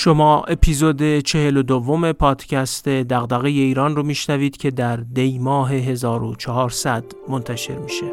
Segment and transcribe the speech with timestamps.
[0.00, 7.04] شما اپیزود چهل و دوم پادکست دغدغه ایران رو میشنوید که در دی ماه 1400
[7.28, 8.12] منتشر میشه.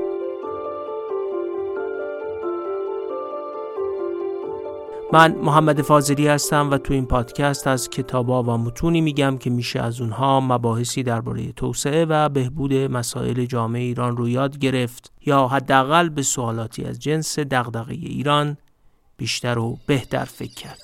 [5.14, 9.80] من محمد فاضلی هستم و تو این پادکست از کتابا و متونی میگم که میشه
[9.80, 16.10] از اونها مباحثی درباره توسعه و بهبود مسائل جامعه ایران رو یاد گرفت یا حداقل
[16.10, 18.58] به سوالاتی از جنس دغدغه ایران
[19.18, 20.82] بیشتر و بهتر فکر کرد.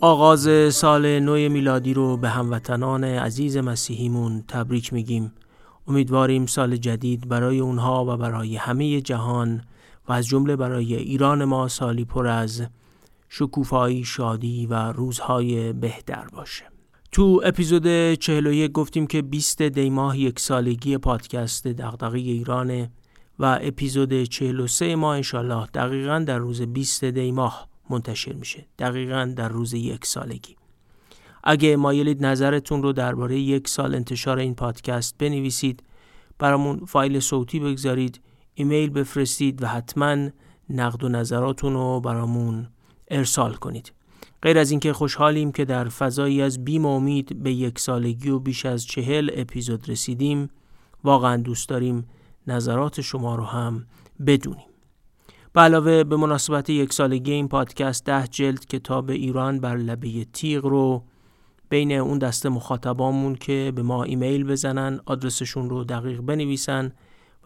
[0.00, 5.32] آغاز سال نو میلادی رو به هموطنان عزیز مسیحیمون تبریک میگیم.
[5.86, 9.62] امیدواریم سال جدید برای اونها و برای همه جهان
[10.08, 12.62] و از جمله برای ایران ما سالی پر از
[13.28, 16.73] شکوفایی شادی و روزهای بهتر باشه.
[17.14, 22.90] تو اپیزود 41 گفتیم که 20 دی ماه یک سالگی پادکست دغدغه ایرانه
[23.38, 28.66] و اپیزود 43 ماه انشالله دقیقا در روز 20 دی ماه منتشر میشه.
[28.78, 30.56] دقیقا در روز یک سالگی.
[31.44, 35.82] اگه مایلید نظرتون رو درباره یک سال انتشار این پادکست بنویسید
[36.38, 38.20] برامون فایل صوتی بگذارید
[38.54, 40.28] ایمیل بفرستید و حتما
[40.70, 42.68] نقد و نظراتون رو برامون
[43.08, 43.92] ارسال کنید.
[44.42, 48.66] غیر از اینکه خوشحالیم که در فضایی از بیم امید به یک سالگی و بیش
[48.66, 50.50] از چهل اپیزود رسیدیم
[51.04, 52.06] واقعا دوست داریم
[52.46, 53.86] نظرات شما رو هم
[54.26, 54.66] بدونیم.
[55.52, 60.66] به علاوه به مناسبت یک سالگی این پادکست ده جلد کتاب ایران بر لبه تیغ
[60.66, 61.02] رو
[61.68, 66.92] بین اون دسته مخاطبامون که به ما ایمیل بزنن آدرسشون رو دقیق بنویسن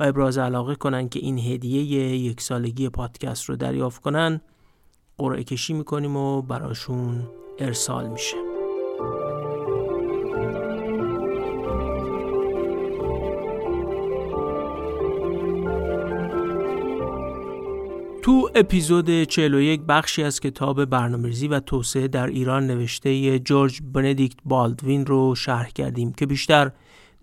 [0.00, 1.82] و ابراز علاقه کنن که این هدیه
[2.16, 4.40] یک سالگی پادکست رو دریافت کنن.
[5.18, 7.22] قرعه کشی می‌کنیم و براشون
[7.58, 8.36] ارسال میشه.
[18.22, 25.06] تو اپیزود 41 بخشی از کتاب برنامه‌ریزی و توسعه در ایران نوشته جورج بندیکت بالدوین
[25.06, 26.70] رو شرح کردیم که بیشتر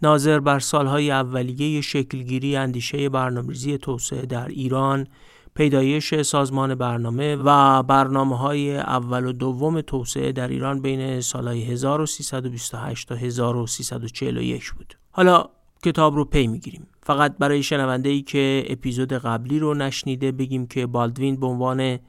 [0.01, 5.07] ناظر بر سالهای اولیه شکلگیری اندیشه برنامه‌ریزی توسعه در ایران
[5.55, 13.07] پیدایش سازمان برنامه و برنامه های اول و دوم توسعه در ایران بین سالهای 1328
[13.07, 14.93] تا 1341 بود.
[15.11, 15.45] حالا
[15.83, 16.88] کتاب رو پی می‌گیریم.
[17.03, 21.99] فقط برای شنونده ای که اپیزود قبلی رو نشنیده بگیم که بالدوین به عنوان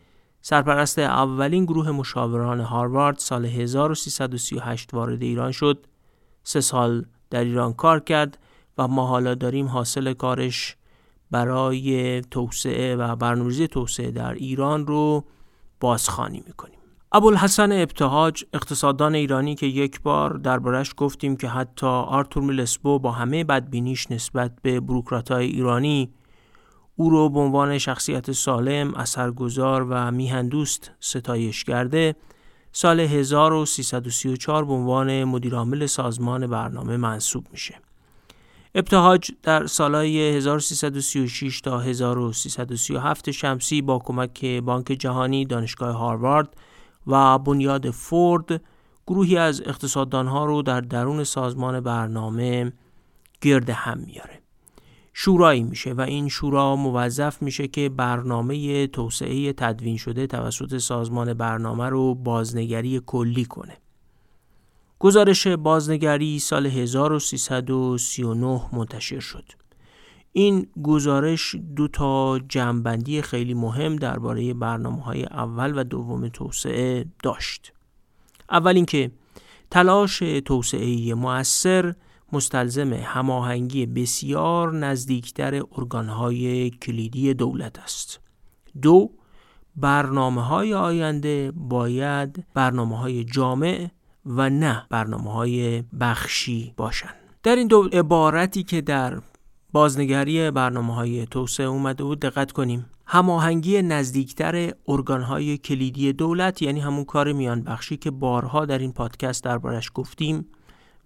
[0.40, 5.86] سرپرست اولین گروه مشاوران هاروارد سال 1338 وارد ایران شد.
[6.42, 8.38] سه سال در ایران کار کرد
[8.78, 10.76] و ما حالا داریم حاصل کارش
[11.30, 15.24] برای توسعه و برنامه‌ریزی توسعه در ایران رو
[15.80, 16.78] بازخوانی می‌کنیم
[17.12, 23.44] ابوالحسن ابتهاج اقتصاددان ایرانی که یک بار دربارش گفتیم که حتی آرتور میلسبو با همه
[23.44, 26.10] بدبینیش نسبت به بروکراتای ایرانی
[26.96, 32.16] او رو به عنوان شخصیت سالم، اثرگذار و میهندوست ستایش کرده
[32.72, 37.74] سال 1334 به عنوان مدیرعامل سازمان برنامه منصوب میشه.
[38.78, 46.56] ابتهاج در سالهای 1336 تا 1337 شمسی با کمک بانک جهانی دانشگاه هاروارد
[47.06, 48.60] و بنیاد فورد
[49.06, 52.72] گروهی از اقتصاددانها رو در درون سازمان برنامه
[53.40, 54.40] گرد هم میاره.
[55.12, 61.88] شورایی میشه و این شورا موظف میشه که برنامه توسعه تدوین شده توسط سازمان برنامه
[61.88, 63.76] رو بازنگری کلی کنه.
[64.98, 69.44] گزارش بازنگری سال 1339 منتشر شد.
[70.32, 77.72] این گزارش دو تا جمعبندی خیلی مهم درباره برنامه های اول و دوم توسعه داشت.
[78.50, 79.10] اول اینکه
[79.70, 81.94] تلاش توسعه مؤثر
[82.32, 88.20] مستلزم هماهنگی بسیار نزدیکتر ارگانهای کلیدی دولت است.
[88.82, 89.10] دو
[89.76, 93.88] برنامه های آینده باید برنامه های جامع
[94.26, 97.10] و نه برنامه های بخشی باشن.
[97.42, 99.20] در این دو عبارتی که در
[99.72, 102.86] بازنگری برنامه های توسعه اومده بود دقت کنیم.
[103.06, 109.44] هماهنگی نزدیکتر ارگانهای کلیدی دولت یعنی همون کار میان بخشی که بارها در این پادکست
[109.44, 110.46] دربارش گفتیم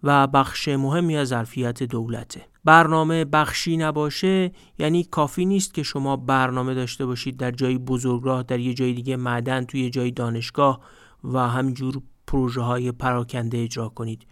[0.03, 2.41] و بخش مهمی از ظرفیت دولته.
[2.65, 8.61] برنامه بخشی نباشه یعنی کافی نیست که شما برنامه داشته باشید در جایی بزرگراه در
[8.61, 10.81] یه جای دیگه معدن توی جای دانشگاه
[11.25, 14.27] و همجور پروژه های پراکنده اجرا کنید.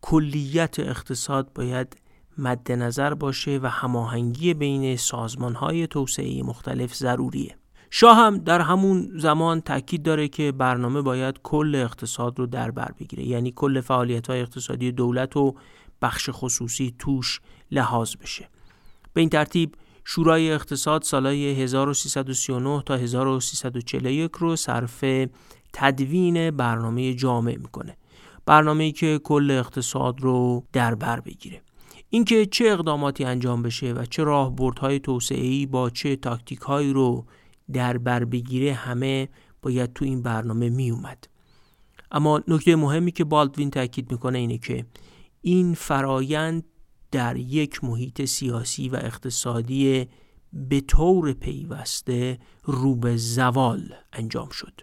[0.00, 1.96] کلیت اقتصاد باید
[2.38, 7.56] مد نظر باشه و هماهنگی بین سازمان های توسعه مختلف ضروریه.
[7.90, 12.92] شاه هم در همون زمان تاکید داره که برنامه باید کل اقتصاد رو در بر
[13.00, 15.56] بگیره یعنی کل فعالیت های اقتصادی دولت رو
[16.02, 17.40] بخش خصوصی توش
[17.70, 18.48] لحاظ بشه.
[19.12, 19.74] به این ترتیب
[20.04, 25.04] شورای اقتصاد سالهای 1339 تا 1341 رو صرف
[25.72, 27.96] تدوین برنامه جامع می‌کنه
[28.46, 31.62] برنامه‌ای که کل اقتصاد رو در بر بگیره
[32.10, 37.26] اینکه چه اقداماتی انجام بشه و چه راهبردهای توسعه‌ای با چه تاکتیکهایی رو
[37.72, 39.28] در بر بگیره همه
[39.62, 41.28] باید تو این برنامه می اومد.
[42.10, 44.86] اما نکته مهمی که بالدوین تاکید می‌کنه اینه که
[45.40, 46.64] این فرایند
[47.10, 50.06] در یک محیط سیاسی و اقتصادی
[50.52, 54.80] به طور پیوسته رو به زوال انجام شد.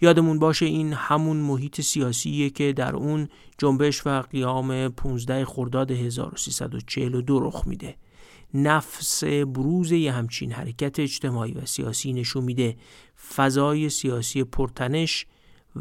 [0.00, 7.40] یادمون باشه این همون محیط سیاسیه که در اون جنبش و قیام 15 خرداد 1342
[7.40, 7.94] رخ میده.
[8.54, 12.76] نفس بروز یه همچین حرکت اجتماعی و سیاسی نشون میده.
[13.34, 15.26] فضای سیاسی پرتنش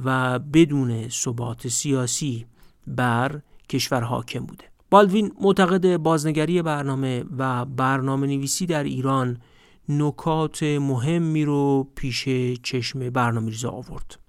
[0.05, 2.45] و بدون ثبات سیاسی
[2.87, 4.63] بر کشور حاکم بوده.
[4.89, 9.37] بالوین معتقد بازنگری برنامه و برنامه نویسی در ایران
[9.89, 12.29] نکات مهمی رو پیش
[12.63, 14.19] چشم برنامه‌ریزا آورد.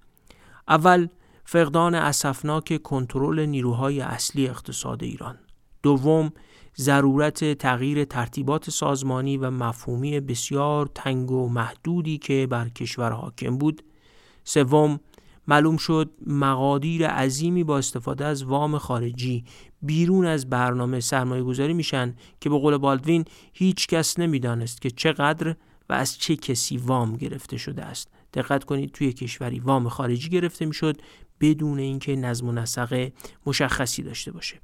[0.67, 1.07] اول
[1.45, 5.37] فقدان اسفناک کنترل نیروهای اصلی اقتصاد ایران.
[5.83, 6.31] دوم
[6.77, 13.83] ضرورت تغییر ترتیبات سازمانی و مفهومی بسیار تنگ و محدودی که بر کشور حاکم بود.
[14.43, 14.99] سوم
[15.47, 19.43] معلوم شد مقادیر عظیمی با استفاده از وام خارجی
[19.81, 25.55] بیرون از برنامه سرمایه گذاری میشن که به قول بالدوین هیچ کس نمی‌دانست که چقدر
[25.89, 28.11] و از چه کسی وام گرفته شده است.
[28.33, 31.01] دقت کنید توی کشوری وام خارجی گرفته می‌شد
[31.41, 33.11] بدون اینکه نظم و نسق
[33.45, 34.59] مشخصی داشته باشه.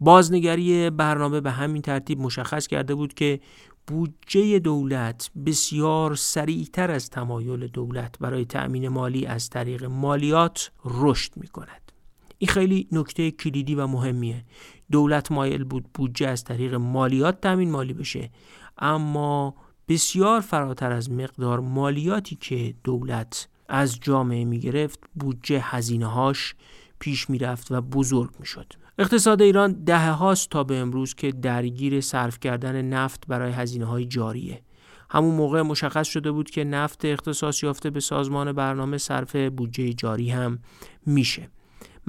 [0.00, 3.40] بازنگری برنامه به همین ترتیب مشخص کرده بود که
[3.88, 11.46] بودجه دولت بسیار سریعتر از تمایل دولت برای تأمین مالی از طریق مالیات رشد می
[11.46, 11.92] کند.
[12.38, 14.44] این خیلی نکته کلیدی و مهمیه.
[14.90, 18.30] دولت مایل بود بودجه از طریق مالیات تأمین مالی بشه
[18.78, 19.54] اما
[19.88, 26.54] بسیار فراتر از مقدار مالیاتی که دولت از جامعه می گرفت بودجه هزینه هاش
[26.98, 28.87] پیش می رفت و بزرگ می شد.
[29.00, 34.04] اقتصاد ایران دهه هاست تا به امروز که درگیر صرف کردن نفت برای هزینه های
[34.04, 34.62] جاریه.
[35.10, 40.30] همون موقع مشخص شده بود که نفت اختصاص یافته به سازمان برنامه صرف بودجه جاری
[40.30, 40.58] هم
[41.06, 41.50] میشه.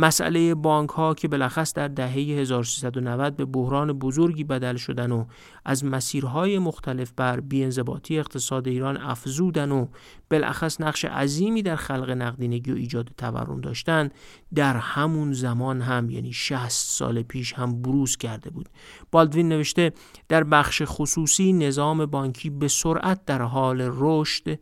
[0.01, 5.25] مسئله بانک ها که بلخص در دهه 1390 به بحران بزرگی بدل شدن و
[5.66, 9.88] از مسیرهای مختلف بر بیانضباطی اقتصاد ایران افزودن و
[10.30, 14.10] بلخص نقش عظیمی در خلق نقدینگی و ایجاد تورم داشتن
[14.56, 18.69] در همون زمان هم یعنی 60 سال پیش هم بروز کرده بود.
[19.12, 19.94] بالدوین نوشته
[20.30, 24.60] در بخش خصوصی نظام بانکی به سرعت در حال رشد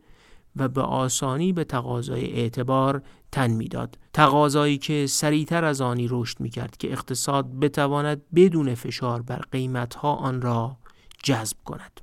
[0.58, 3.02] و به آسانی به تقاضای اعتبار
[3.32, 3.98] تن می‌داد.
[4.12, 10.14] تقاضایی که سریعتر از آنی رشد می کرد که اقتصاد بتواند بدون فشار بر قیمتها
[10.14, 10.76] آن را
[11.22, 12.00] جذب کند.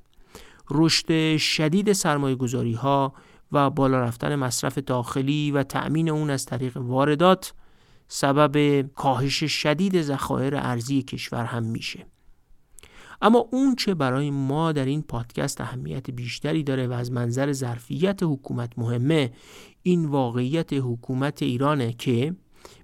[0.70, 3.12] رشد شدید سرمایه گذاری ها
[3.52, 7.52] و بالا رفتن مصرف داخلی و تأمین اون از طریق واردات
[8.08, 12.06] سبب کاهش شدید ذخایر ارزی کشور هم میشه.
[13.22, 18.22] اما اون چه برای ما در این پادکست اهمیت بیشتری داره و از منظر ظرفیت
[18.22, 19.32] حکومت مهمه
[19.82, 22.34] این واقعیت حکومت ایرانه که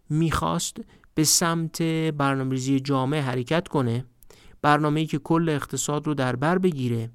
[0.09, 0.77] می‌خواست
[1.15, 4.05] به سمت برنامه‌ریزی جامعه حرکت کنه
[4.63, 7.11] برنامه‌ای که کل اقتصاد رو در بر بگیره.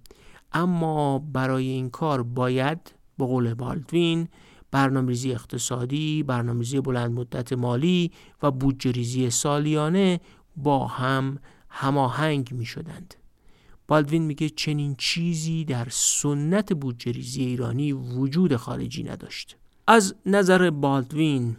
[0.53, 4.27] اما برای این کار باید به قول بالدوین
[4.72, 8.12] برنامه‌ریزی اقتصادی، برنامه‌ریزی بلند مدت مالی
[8.44, 10.20] و بودجه سالیانه
[10.56, 11.39] با هم
[11.79, 13.15] هماهنگ می شدند.
[13.88, 19.57] بالدوین میگه چنین چیزی در سنت بودجریزی ایرانی وجود خارجی نداشت.
[19.88, 21.57] از نظر بالدوین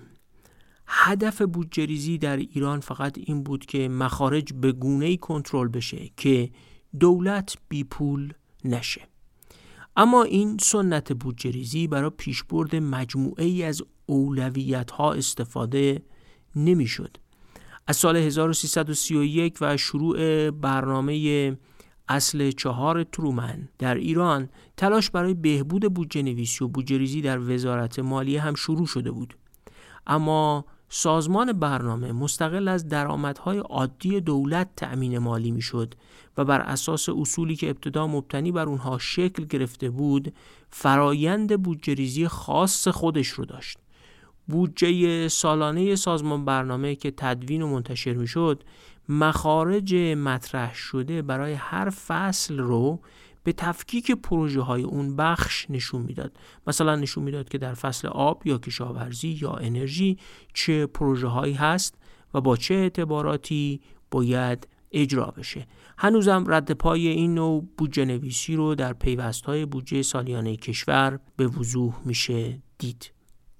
[0.87, 6.51] هدف بودجریزی در ایران فقط این بود که مخارج به گونه کنترل بشه که
[7.01, 8.33] دولت بی پول
[8.65, 9.09] نشه.
[9.97, 16.03] اما این سنت بودجریزی برای پیشبرد مجموعه ای از اولویت ها استفاده
[16.57, 17.17] نمی‌شد.
[17.91, 21.57] از سال 1331 و شروع برنامه
[22.09, 27.99] اصل چهار ترومن در ایران تلاش برای بهبود بودجه نویسی و بودجه ریزی در وزارت
[27.99, 29.37] مالیه هم شروع شده بود.
[30.07, 35.95] اما سازمان برنامه مستقل از درآمدهای عادی دولت تأمین مالی می‌شد
[36.37, 40.35] و بر اساس اصولی که ابتدا مبتنی بر اونها شکل گرفته بود
[40.71, 43.79] فرایند بودجه خاص خودش رو داشت.
[44.49, 48.65] بودجه سالانه سازمان برنامه که تدوین و منتشر می‌شد
[49.09, 53.01] مخارج مطرح شده برای هر فصل رو
[53.45, 56.37] به تفکیک پروژه های اون بخش نشون می‌داد.
[56.67, 60.19] مثلا نشون می‌داد که در فصل آب یا کشاورزی یا انرژی
[60.55, 61.95] چه پروژه هایی هست
[62.35, 65.67] و با چه اعتباراتی باید اجرا بشه.
[65.99, 71.95] هنوزم رد پای این نوع بودجه نویسی رو در پیوستهای بودجه سالیانه کشور به وضوح
[72.05, 73.18] میشه دید.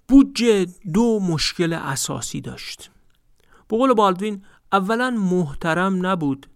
[0.09, 2.91] بودجه دو مشکل اساسی داشت
[3.69, 6.47] به قول بالدوین اولا محترم نبود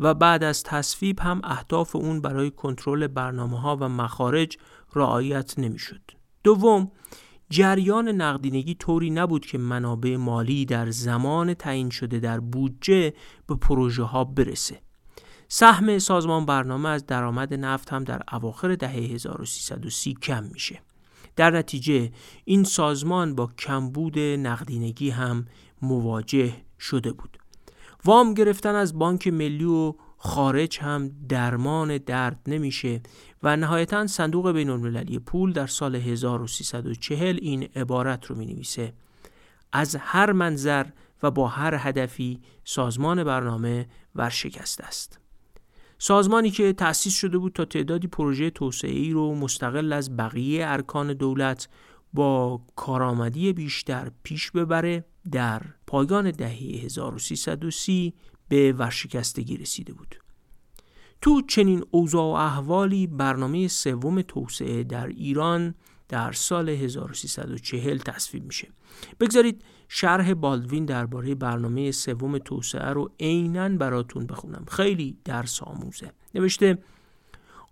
[0.00, 4.58] و بعد از تصویب هم اهداف اون برای کنترل برنامه ها و مخارج
[4.94, 6.00] رعایت نمی‌شد.
[6.44, 6.90] دوم
[7.50, 13.12] جریان نقدینگی طوری نبود که منابع مالی در زمان تعیین شده در بودجه
[13.46, 14.80] به پروژه ها برسه.
[15.48, 20.85] سهم سازمان برنامه از درآمد نفت هم در اواخر دهه 1330 کم میشه.
[21.36, 22.10] در نتیجه
[22.44, 25.46] این سازمان با کمبود نقدینگی هم
[25.82, 27.38] مواجه شده بود.
[28.04, 33.00] وام گرفتن از بانک ملی و خارج هم درمان درد نمیشه
[33.42, 38.92] و نهایتا صندوق بین المللی پول در سال 1340 این عبارت رو می نویسه
[39.72, 40.86] از هر منظر
[41.22, 45.25] و با هر هدفی سازمان برنامه ورشکست است
[45.98, 51.68] سازمانی که تأسیس شده بود تا تعدادی پروژه توسعه رو مستقل از بقیه ارکان دولت
[52.12, 58.14] با کارآمدی بیشتر پیش ببره در پایان دهه 1330
[58.48, 60.16] به ورشکستگی رسیده بود.
[61.20, 65.74] تو چنین اوضاع و احوالی برنامه سوم توسعه در ایران
[66.08, 68.68] در سال 1340 تصویب میشه.
[69.20, 74.64] بگذارید شرح بالدوین درباره برنامه سوم توسعه رو عینا براتون بخونم.
[74.68, 76.12] خیلی درس آموزه.
[76.34, 76.78] نوشته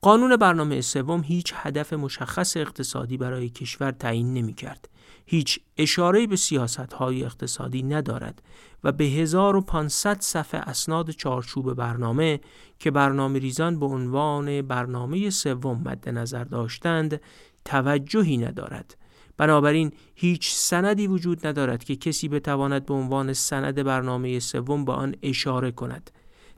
[0.03, 4.89] قانون برنامه سوم هیچ هدف مشخص اقتصادی برای کشور تعیین نمی کرد.
[5.27, 8.43] هیچ اشاره به سیاست های اقتصادی ندارد
[8.85, 12.41] و به 1500 صفحه اسناد چارچوب برنامه
[12.79, 17.21] که برنامه ریزان به عنوان برنامه سوم مد نظر داشتند
[17.65, 18.97] توجهی ندارد.
[19.37, 25.15] بنابراین هیچ سندی وجود ندارد که کسی بتواند به عنوان سند برنامه سوم به آن
[25.23, 26.11] اشاره کند.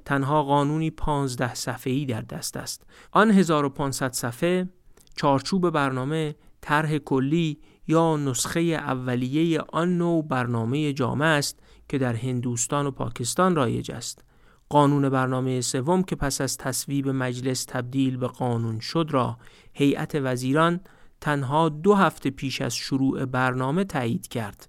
[0.05, 2.87] تنها قانونی 15 صفحه‌ای در دست است.
[3.13, 4.69] آن 1500 صفحه
[5.17, 7.59] چارچوب برنامه طرح کلی
[7.89, 14.25] یا نسخه اولیه آن نوع برنامه جامع است که در هندوستان و پاکستان رایج است.
[14.69, 19.39] قانون برنامه سوم که پس از تصویب مجلس تبدیل به قانون شد را
[19.73, 20.81] هیئت وزیران
[21.27, 24.69] تنها دو هفته پیش از شروع برنامه تایید کرد.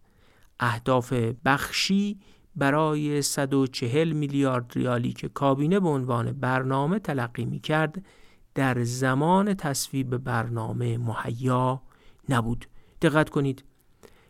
[0.59, 1.13] اهداف
[1.45, 2.19] بخشی
[2.55, 8.05] برای 140 میلیارد ریالی که کابینه به عنوان برنامه تلقی می کرد
[8.55, 11.81] در زمان تصویب برنامه مهیا
[12.29, 12.65] نبود.
[13.01, 13.63] دقت کنید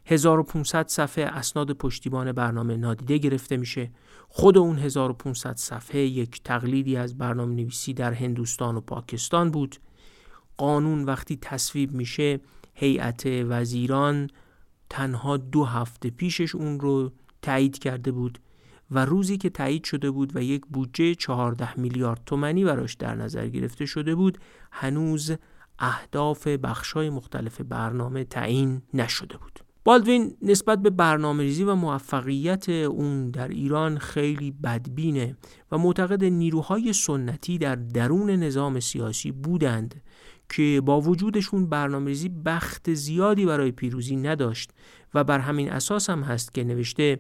[0.06, 3.92] 1500 صفحه اسناد پشتیبان برنامه نادیده گرفته میشه
[4.30, 9.76] خود اون 1500 صفحه یک تقلیدی از برنامه نویسی در هندوستان و پاکستان بود
[10.58, 12.40] قانون وقتی تصویب میشه
[12.74, 14.30] هیئت وزیران
[14.90, 17.12] تنها دو هفته پیشش اون رو
[17.42, 18.40] تایید کرده بود
[18.92, 23.48] و روزی که تایید شده بود و یک بودجه 14 میلیارد تومانی براش در نظر
[23.48, 24.38] گرفته شده بود
[24.72, 25.32] هنوز
[25.80, 29.60] اهداف بخشای مختلف برنامه تعیین نشده بود.
[29.84, 35.36] بالدوین نسبت به برنامه ریزی و موفقیت اون در ایران خیلی بدبینه
[35.72, 40.02] و معتقد نیروهای سنتی در درون نظام سیاسی بودند.
[40.50, 44.72] که با وجودشون برنامه ریزی بخت زیادی برای پیروزی نداشت
[45.14, 47.20] و بر همین اساس هم هست که نوشته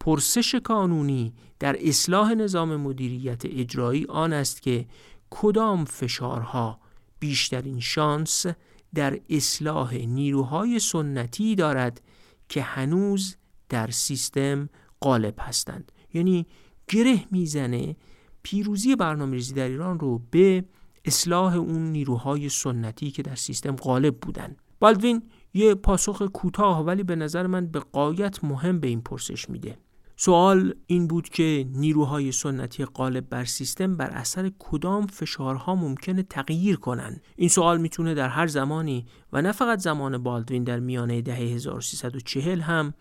[0.00, 4.86] پرسش قانونی در اصلاح نظام مدیریت اجرایی آن است که
[5.30, 6.80] کدام فشارها
[7.20, 8.46] بیشترین شانس
[8.94, 12.00] در اصلاح نیروهای سنتی دارد
[12.48, 13.36] که هنوز
[13.68, 14.68] در سیستم
[15.00, 15.92] غالب هستند.
[16.14, 16.46] یعنی
[16.88, 17.96] گره می‌زنه
[18.42, 20.64] پیروزی برنامه ریزی در ایران رو به
[21.08, 24.56] اصلاح اون نیروهای سنتی که در سیستم غالب بودن.
[24.80, 25.22] بالدوین
[25.54, 29.78] یه پاسخ کوتاه ولی به نظر من به قایت مهم به این پرسش میده.
[30.16, 36.76] سوال این بود که نیروهای سنتی غالب بر سیستم بر اثر کدام فشارها ممکنه تغییر
[36.76, 41.36] کنند این سوال می‌تونه در هر زمانی و نه فقط زمان بالدوین در میانه دهه
[41.36, 42.94] 1340 هم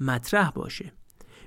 [0.00, 0.92] مطرح باشه.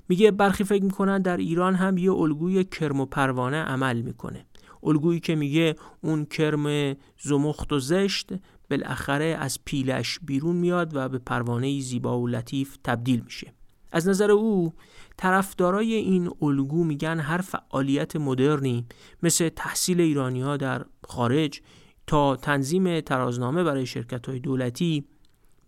[0.09, 4.45] میگه برخی فکر می‌کنن در ایران هم یه الگوی کرم و پروانه عمل می‌کنه.
[4.83, 8.29] الگویی که میگه اون کرم زمخت و زشت
[8.69, 13.53] بالاخره از پیلش بیرون میاد و به پروانه زیبا و لطیف تبدیل میشه.
[13.91, 14.73] از نظر او
[15.17, 18.85] طرفدارای این الگو میگن هر فعالیت مدرنی
[19.23, 21.61] مثل تحصیل ایرانی ها در خارج
[22.07, 25.05] تا تنظیم ترازنامه برای شرکت های دولتی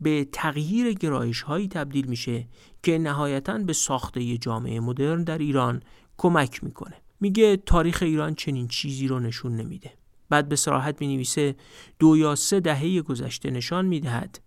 [0.01, 2.48] به تغییر گرایش هایی تبدیل میشه
[2.84, 5.84] که نهایتا به ساخته جامعه مدرن در ایران
[6.18, 7.00] کمک می‌کنه.
[7.22, 9.92] میگه تاریخ ایران چنین چیزی رو نشون نمیده.
[10.30, 11.56] بعد به سراحت می نویسه
[12.00, 14.42] دو یا سه دهه گذشته نشان می‌دهد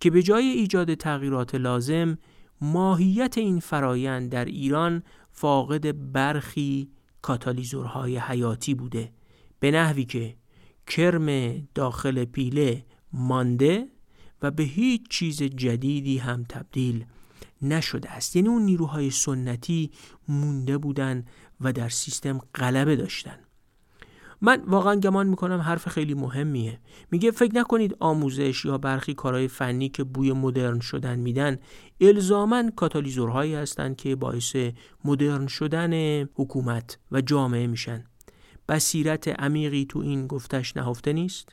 [0.00, 2.18] که به جای ایجاد تغییرات لازم
[2.60, 5.02] ماهیت این فرایند در ایران
[5.32, 6.90] فاقد برخی
[7.22, 9.12] کاتالیزورهای حیاتی بوده.
[9.60, 10.36] به نحوی که
[10.86, 13.88] کرم داخل پیله مانده
[14.42, 17.04] و به هیچ چیز جدیدی هم تبدیل
[17.62, 18.36] نشده است.
[18.36, 19.90] یعنی اون نیروهای سنتی
[20.28, 21.24] مونده بودن
[21.64, 23.38] و در سیستم غلبه داشتن.
[24.40, 26.80] من واقعا گمان می‌کنم حرف خیلی مهمیه.
[27.10, 31.58] میگه فکر نکنید آموزش یا برخی کارهای فنی که بوی مدرن شدن میدن
[32.00, 34.56] الزاما کاتالیزورهایی هستند که باعث
[35.04, 38.04] مدرن شدن حکومت و جامعه میشن.
[38.68, 41.48] بصیرت عمیقی تو این گفتش نهفته نیست؟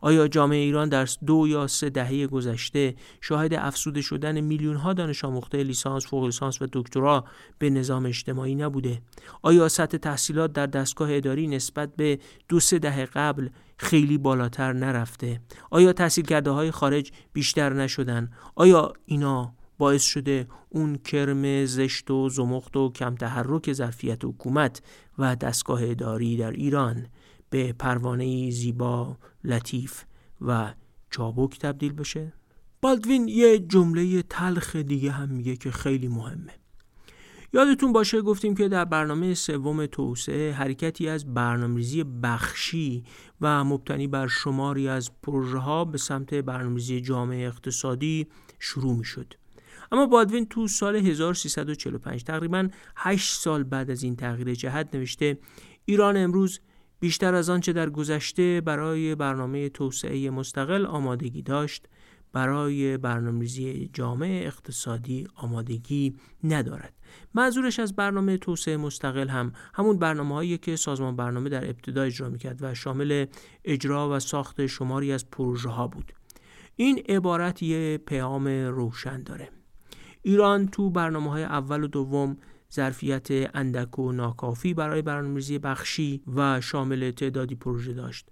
[0.00, 5.24] آیا جامعه ایران در دو یا سه دهه گذشته شاهد افسوده شدن میلیون ها دانش
[5.24, 7.24] آموخته لیسانس، فوق لیسانس و دکترا
[7.58, 9.02] به نظام اجتماعی نبوده؟
[9.42, 15.40] آیا سطح تحصیلات در دستگاه اداری نسبت به دو سه دهه قبل خیلی بالاتر نرفته؟
[15.70, 22.28] آیا تحصیل کرده های خارج بیشتر نشدن؟ آیا اینا باعث شده اون کرم زشت و
[22.28, 24.82] زمخت و کم تحرک ظرفیت حکومت
[25.18, 27.06] و دستگاه اداری در ایران
[27.50, 30.04] به پروانه زیبا، لطیف
[30.40, 30.74] و
[31.10, 32.32] چابک تبدیل بشه؟
[32.80, 36.52] بالدوین یه جمله تلخ دیگه هم میگه که خیلی مهمه
[37.52, 43.04] یادتون باشه گفتیم که در برنامه سوم توسعه حرکتی از برنامه‌ریزی بخشی
[43.40, 48.26] و مبتنی بر شماری از پروژه ها به سمت برنامه‌ریزی جامعه اقتصادی
[48.58, 49.04] شروع می.
[49.92, 55.38] اما بادوین تو سال 1345 تقریبا 8 سال بعد از این تغییر جهت نوشته
[55.84, 56.60] ایران امروز
[57.00, 61.86] بیشتر از آنچه در گذشته برای برنامه توسعه مستقل آمادگی داشت
[62.32, 66.94] برای برنامه‌ریزی جامعه اقتصادی آمادگی ندارد.
[67.34, 72.28] منظورش از برنامه توسعه مستقل هم همون برنامه هایی که سازمان برنامه در ابتدا اجرا
[72.28, 73.26] می‌کرد و شامل
[73.64, 76.12] اجرا و ساخت شماری از پروژه ها بود.
[76.76, 79.48] این عبارت یه پیام روشن داره.
[80.22, 82.36] ایران تو برنامه های اول و دوم
[82.74, 88.28] ظرفیت اندک و ناکافی برای برنامه‌ریزی بخشی و شامل تعدادی پروژه داشت.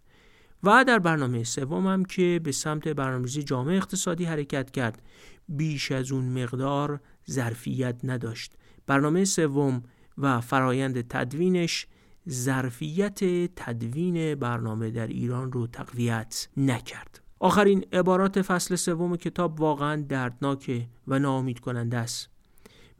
[0.62, 5.02] و در برنامه سوم هم که به سمت برنامه‌ریزی جامعه اقتصادی حرکت کرد
[5.48, 8.52] بیش از اون مقدار ظرفیت نداشت.
[8.86, 9.82] برنامه سوم
[10.18, 11.86] و فرایند تدوینش
[12.28, 13.18] ظرفیت
[13.56, 17.20] تدوین برنامه در ایران رو تقویت نکرد.
[17.40, 22.30] آخرین عبارات فصل سوم کتاب واقعا دردناکه و ناامید کننده است.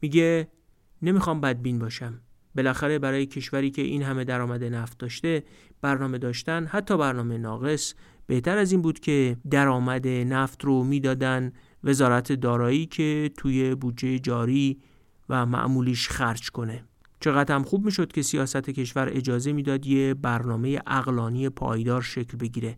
[0.03, 0.49] میگه
[1.03, 2.21] نمی‌خوام بدبین باشم.
[2.57, 5.45] بالاخره برای کشوری که این همه درآمد نفت داشته
[5.81, 7.95] برنامه داشتن حتی برنامه ناقص
[8.27, 11.53] بهتر از این بود که درآمد نفت رو می‌دادن
[11.85, 14.79] وزارت دارایی که توی بودجه جاری
[15.29, 16.85] و معمولیش خرج کنه.
[17.21, 22.77] چقدر هم خوب می‌شد که سیاست کشور اجازه می‌داد یه برنامه اقلانی پایدار شکل بگیره.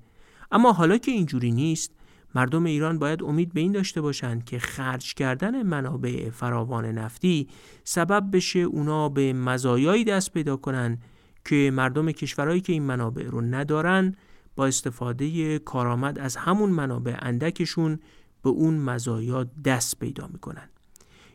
[0.53, 1.93] اما حالا که اینجوری نیست
[2.35, 7.49] مردم ایران باید امید به این داشته باشند که خرج کردن منابع فراوان نفتی
[7.85, 10.99] سبب بشه اونا به مزایایی دست پیدا کنن
[11.45, 14.15] که مردم کشورهایی که این منابع رو ندارن
[14.57, 17.99] با استفاده کارآمد از همون منابع اندکشون
[18.43, 20.69] به اون مزایا دست پیدا می‌کنن.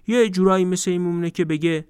[0.08, 1.86] یه جورایی مثل این ممونه که بگه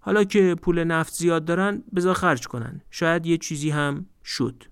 [0.00, 2.80] حالا که پول نفت زیاد دارن بذار خرج کنن.
[2.90, 4.64] شاید یه چیزی هم شد.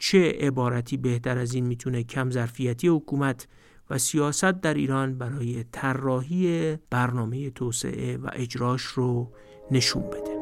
[0.00, 3.48] چه عبارتی بهتر از این می‌تونه کم ظرفیتی حکومت
[3.90, 9.32] و سیاست در ایران برای طراحی برنامه توسعه و اجراش رو
[9.70, 10.39] نشون بده؟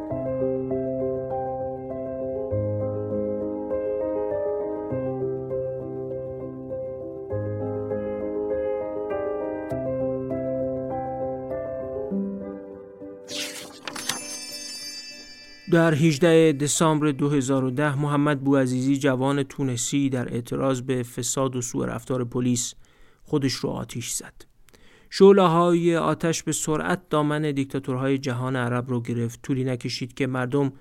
[15.71, 22.25] در 18 دسامبر 2010 محمد بوعزیزی جوان تونسی در اعتراض به فساد و سوء رفتار
[22.25, 22.75] پلیس
[23.23, 24.35] خودش رو آتیش زد.
[25.11, 29.43] شعله های آتش به سرعت دامن دیکتاتورهای جهان عرب رو گرفت.
[29.43, 30.73] طولی نکشید که مردم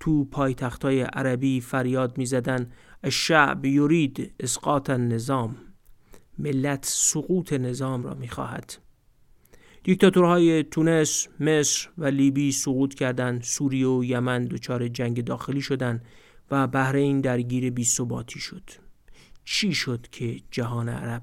[0.00, 2.70] تو پایتخت های عربی فریاد می‌زدن
[3.04, 5.56] الشعب یورید اسقاط نظام
[6.38, 8.85] ملت سقوط نظام را می‌خواهد
[9.86, 16.04] دیکتاتورهای تونس، مصر و لیبی سقوط کردند، سوریه و یمن دچار جنگ داخلی شدند
[16.50, 18.70] و بحرین درگیر بی ثباتی شد.
[19.44, 21.22] چی شد که جهان عرب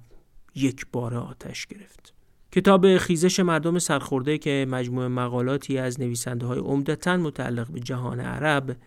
[0.56, 2.13] یک بار آتش گرفت؟
[2.52, 8.78] کتاب خیزش مردم سرخورده که مجموع مقالاتی از نویسنده های عمدتا متعلق به جهان عرب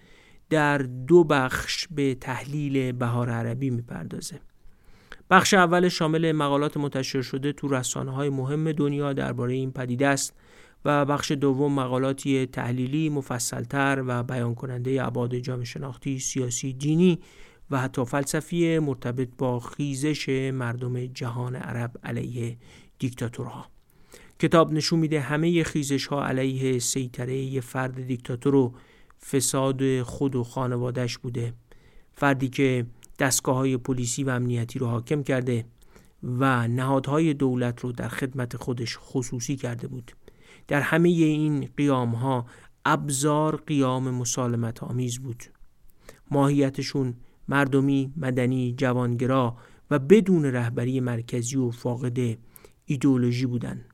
[0.51, 4.41] در دو بخش به تحلیل بهار عربی می‌پردازه.
[5.31, 10.35] بخش اول شامل مقالات منتشر شده تو رسانه های مهم دنیا درباره این پدیده است
[10.85, 17.19] و بخش دوم مقالاتی تحلیلی مفصلتر و بیان کننده ابعاد جامعه شناختی سیاسی دینی
[17.71, 22.57] و حتی فلسفی مرتبط با خیزش مردم جهان عرب علیه
[22.99, 23.67] دیکتاتورها.
[24.39, 28.75] کتاب نشون میده همه خیزش ها علیه سیطره فرد دیکتاتور و
[29.31, 31.55] فساد خود و خانوادش بوده.
[32.13, 32.87] فردی که
[33.19, 35.65] دستگاه های پلیسی و امنیتی رو حاکم کرده
[36.23, 40.13] و نهادهای دولت رو در خدمت خودش خصوصی کرده بود
[40.69, 42.47] در همه این قیام ها
[42.85, 45.45] ابزار قیام مسالمت آمیز بود
[46.31, 47.15] ماهیتشون
[47.49, 49.57] مردمی، مدنی، جوانگرا
[49.91, 52.39] و بدون رهبری مرکزی و فاقد
[52.85, 53.85] ایدئولوژی بودند.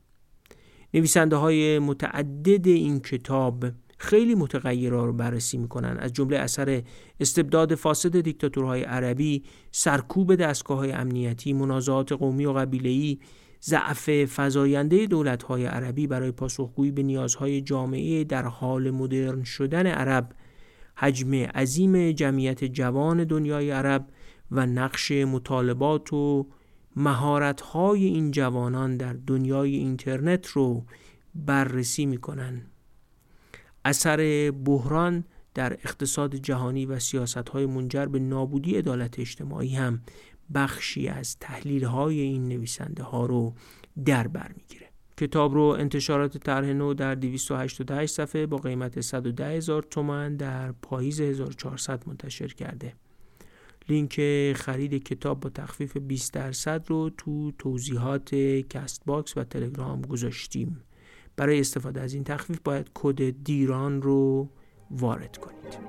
[0.93, 3.65] نویسنده های متعدد این کتاب
[4.03, 5.97] خیلی متغیرها رو بررسی می‌کنن.
[5.99, 6.83] از جمله اثر
[7.19, 13.19] استبداد فاسد دیکتاتورهای عربی سرکوب دستگاه های امنیتی منازعات قومی و قبیله‌ای
[13.63, 20.35] ضعف فزاینده دولت‌های عربی برای پاسخگویی به نیازهای جامعه در حال مدرن شدن عرب
[20.95, 24.07] حجم عظیم جمعیت جوان دنیای عرب
[24.51, 26.47] و نقش مطالبات و
[26.95, 30.85] مهارت‌های این جوانان در دنیای اینترنت رو
[31.35, 32.72] بررسی می‌کنن.
[33.85, 40.01] اثر بحران در اقتصاد جهانی و سیاست‌های منجر به نابودی عدالت اجتماعی هم
[40.53, 43.53] بخشی از تحلیل های این نویسنده ها رو
[44.05, 44.89] در بر می‌گیره.
[45.17, 51.21] کتاب رو انتشارات طرح نو در 288 صفحه با قیمت 110 هزار تومن در پاییز
[51.21, 52.93] 1400 منتشر کرده.
[53.89, 54.21] لینک
[54.53, 58.35] خرید کتاب با تخفیف 20 درصد رو تو توضیحات
[58.69, 60.81] Castbox و تلگرام گذاشتیم.
[61.35, 64.49] برای استفاده از این تخفیف باید کد دیران رو
[64.91, 65.79] وارد کنید.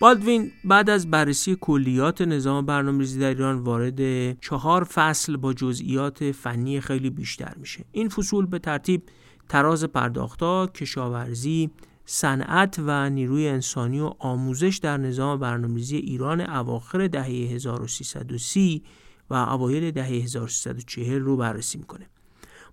[0.00, 6.80] بالدوین بعد از بررسی کلیات نظام برنامه‌ریزی در ایران وارد چهار فصل با جزئیات فنی
[6.80, 7.84] خیلی بیشتر میشه.
[7.92, 9.02] این فصول به ترتیب
[9.48, 11.70] تراز پرداختا، کشاورزی،
[12.12, 18.82] صنعت و نیروی انسانی و آموزش در نظام برنامه‌ریزی ایران اواخر دهه 1330
[19.30, 22.06] و اوایل دهه 1340 رو بررسی می‌کنه.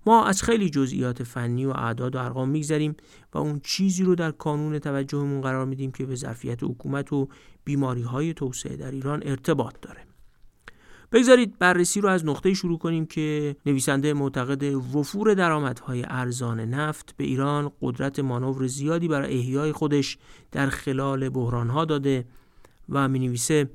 [0.06, 2.96] ما از خیلی جزئیات فنی و اعداد و ارقام میگذریم
[3.34, 7.28] و اون چیزی رو در کانون توجهمون قرار میدیم که به ظرفیت حکومت و
[7.64, 10.06] بیماری های توسعه در ایران ارتباط داره
[11.12, 17.24] بگذارید بررسی رو از نقطه شروع کنیم که نویسنده معتقد وفور درآمدهای ارزان نفت به
[17.24, 20.18] ایران قدرت مانور زیادی برای احیای خودش
[20.52, 22.26] در خلال بحرانها داده
[22.90, 23.70] و می نویسه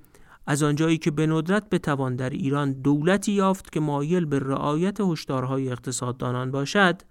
[0.47, 5.69] از آنجایی که به ندرت بتوان در ایران دولتی یافت که مایل به رعایت هشدارهای
[5.69, 7.03] اقتصاددانان باشد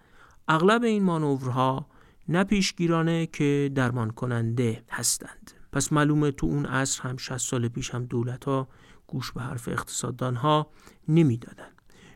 [0.48, 1.88] اغلب این مانورها
[2.28, 5.52] نه پیشگیرانه که درمان کننده هستند.
[5.72, 8.68] پس معلومه تو اون عصر هم 60 سال پیش هم دولت ها
[9.12, 10.68] گوش به حرف اقتصاددان ها
[11.08, 11.70] نمی‌دادن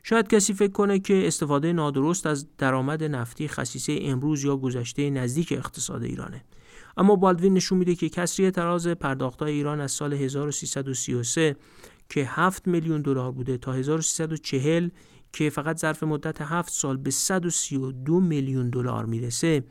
[0.04, 5.52] شاید کسی فکر کنه که استفاده نادرست از درآمد نفتی خصیصه امروز یا گذشته نزدیک
[5.52, 6.44] اقتصاد ایرانه.
[6.98, 11.56] اما بالدوین نشون میده که کسری تراز پرداختهای ایران از سال 1333
[12.10, 14.90] که 7 میلیون دلار بوده تا 1340
[15.34, 19.64] که فقط ظرف مدت 7 سال به 132 میلیون دلار می‌رسه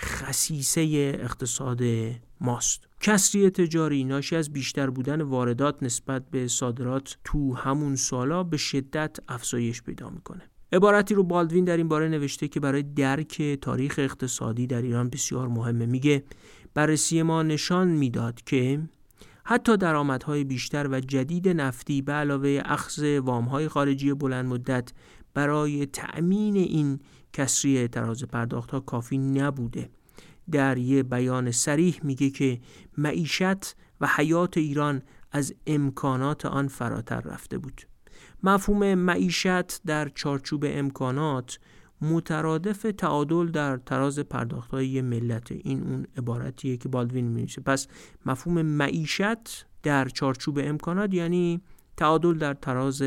[0.00, 0.80] خصیصه
[1.20, 1.80] اقتصاد
[2.40, 2.87] ماست.
[3.00, 9.16] کسری تجاری ناشی از بیشتر بودن واردات نسبت به صادرات تو همون سالا به شدت
[9.28, 10.42] افزایش پیدا می‌کنه.
[10.72, 15.48] عبارتی رو بالدوین در این باره نوشته که برای درک تاریخ اقتصادی در ایران بسیار
[15.48, 15.86] مهمه.
[15.86, 16.24] میگه
[16.74, 18.80] بررسی ما نشان می‌داد که
[19.44, 24.92] حتی درآمدهای بیشتر و جدید نفتی به علاوه اخذ وامهای خارجی بلند مدت
[25.34, 27.00] برای تأمین این
[27.32, 29.90] کسری تراز پرداخت ها کافی نبوده.
[30.50, 32.60] در یه بیان سریح میگه که
[32.98, 37.82] معیشت و حیات ایران از امکانات آن فراتر رفته بود.
[38.42, 41.58] مفهوم معیشت در چارچوب امکانات
[42.00, 45.52] مترادف تعادل در تراز پرداخت های ملت.
[45.52, 47.88] این اون عبارتیه که بالدوین میشه پس
[48.26, 51.62] مفهوم معیشت در چارچوب امکانات یعنی
[51.96, 53.02] تعادل در تراز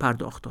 [0.00, 0.44] پرداخت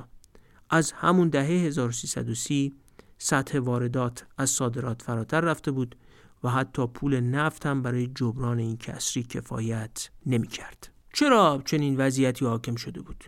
[0.69, 2.73] از همون دهه 1330
[3.17, 5.95] سطح واردات از صادرات فراتر رفته بود.
[6.43, 10.91] و حتی پول نفت هم برای جبران این کسری کفایت نمی کرد.
[11.13, 13.23] چرا چنین وضعیتی حاکم شده بود؟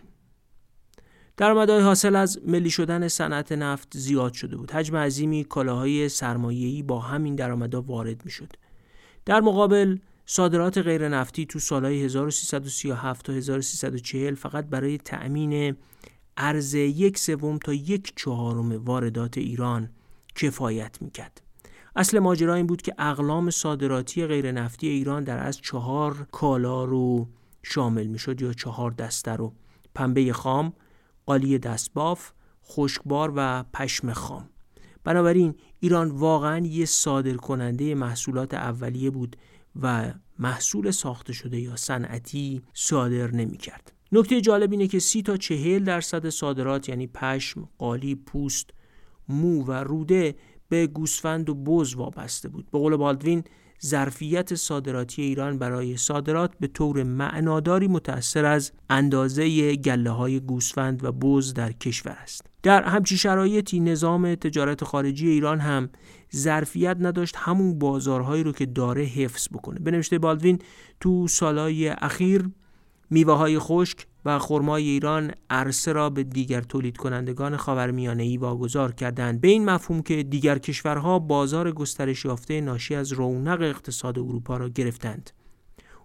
[1.36, 4.70] درآمدهای حاصل از ملی شدن صنعت نفت زیاد شده بود.
[4.70, 8.52] حجم عظیمی کالاهای سرمایه‌ای با همین درآمدها وارد می‌شد.
[9.24, 15.76] در مقابل صادرات غیر نفتی تو سالهای 1337 تا 1340 فقط برای تأمین
[16.36, 19.90] ارز یک سوم تا یک چهارم واردات ایران
[20.34, 21.43] کفایت می‌کرد.
[21.96, 27.28] اصل ماجرا این بود که اقلام صادراتی غیر نفتی ایران در از چهار کالا رو
[27.62, 29.54] شامل می‌شد یا چهار دسته رو
[29.94, 30.72] پنبه خام،
[31.26, 32.32] قالی دستباف،
[32.64, 34.48] خشکبار و پشم خام
[35.04, 39.36] بنابراین ایران واقعا یه صادر کننده محصولات اولیه بود
[39.82, 43.92] و محصول ساخته شده یا صنعتی صادر نمی کرد.
[44.12, 48.70] نکته جالب اینه که سی تا چهل درصد صادرات یعنی پشم، قالی، پوست،
[49.28, 50.34] مو و روده
[50.68, 52.70] به گوسفند و بز وابسته بود.
[52.70, 53.44] به قول بالدوین
[53.84, 61.12] ظرفیت صادراتی ایران برای صادرات به طور معناداری متأثر از اندازه گله های گوسفند و
[61.12, 62.46] بز در کشور است.
[62.62, 65.88] در همچی شرایطی نظام تجارت خارجی ایران هم
[66.36, 69.78] ظرفیت نداشت همون بازارهایی رو که داره حفظ بکنه.
[69.80, 70.58] به نوشته بالدوین
[71.00, 72.50] تو سالهای اخیر
[73.10, 77.58] میوه های خشک و خرمای ایران عرصه را به دیگر تولید کنندگان
[78.20, 79.40] ای واگذار کردند.
[79.40, 84.68] به این مفهوم که دیگر کشورها بازار گسترش یافته ناشی از رونق اقتصاد اروپا را
[84.68, 85.30] گرفتند.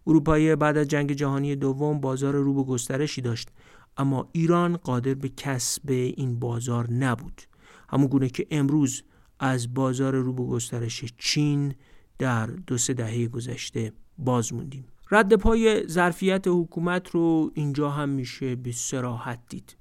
[0.07, 3.49] اروپایی بعد از جنگ جهانی دوم بازار رو به گسترشی داشت
[3.97, 7.41] اما ایران قادر به کسب این بازار نبود.
[7.89, 9.03] همون گونه که امروز
[9.39, 11.73] از بازار رو به گسترش چین
[12.17, 14.85] در دو سه دهه گذشته باز موندیم.
[15.11, 19.77] رد پای ظرفیت حکومت رو اینجا هم میشه به سراحت دید.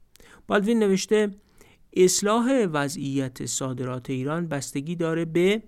[0.46, 1.30] بالوین نوشته
[1.96, 5.62] اصلاح وضعیت صادرات ایران بستگی داره به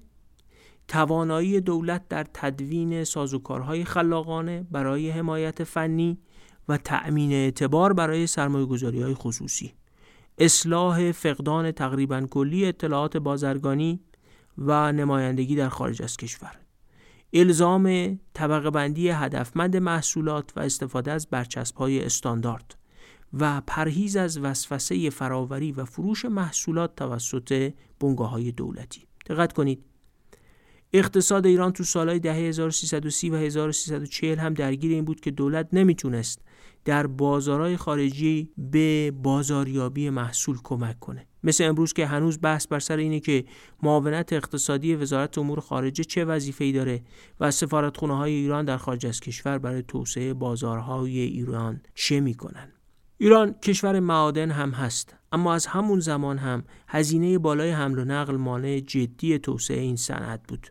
[0.89, 6.19] توانایی دولت در تدوین سازوکارهای خلاقانه برای حمایت فنی
[6.69, 9.73] و تأمین اعتبار برای سرمایه های خصوصی.
[10.39, 14.01] اصلاح فقدان تقریبا کلی اطلاعات بازرگانی
[14.59, 16.60] و نمایندگی در خارج از کشور.
[17.33, 22.77] الزام طبقه بندی هدفمند محصولات و استفاده از برچسب های استاندارد
[23.33, 29.07] و پرهیز از وسوسه فراوری و فروش محصولات توسط بنگاه های دولتی.
[29.27, 29.85] دقت کنید.
[30.93, 36.41] اقتصاد ایران تو سالهای دهه 1330 و 1340 هم درگیر این بود که دولت نمی‌تونست
[36.85, 41.27] در بازارهای خارجی به بازاریابی محصول کمک کنه.
[41.45, 43.45] مثل امروز که هنوز بحث بر سر اینه که
[43.83, 47.03] معاونت اقتصادی وزارت امور خارجه چه وظیفه‌ای داره
[47.41, 52.73] و سفارتخونه های ایران در خارج از کشور برای توسعه بازارهای ایران چه می‌کنن.
[53.19, 58.37] ایران کشور معادن هم هست اما از همون زمان هم هزینه بالای حمل و نقل
[58.37, 60.71] مانع جدی توسعه این صنعت بود.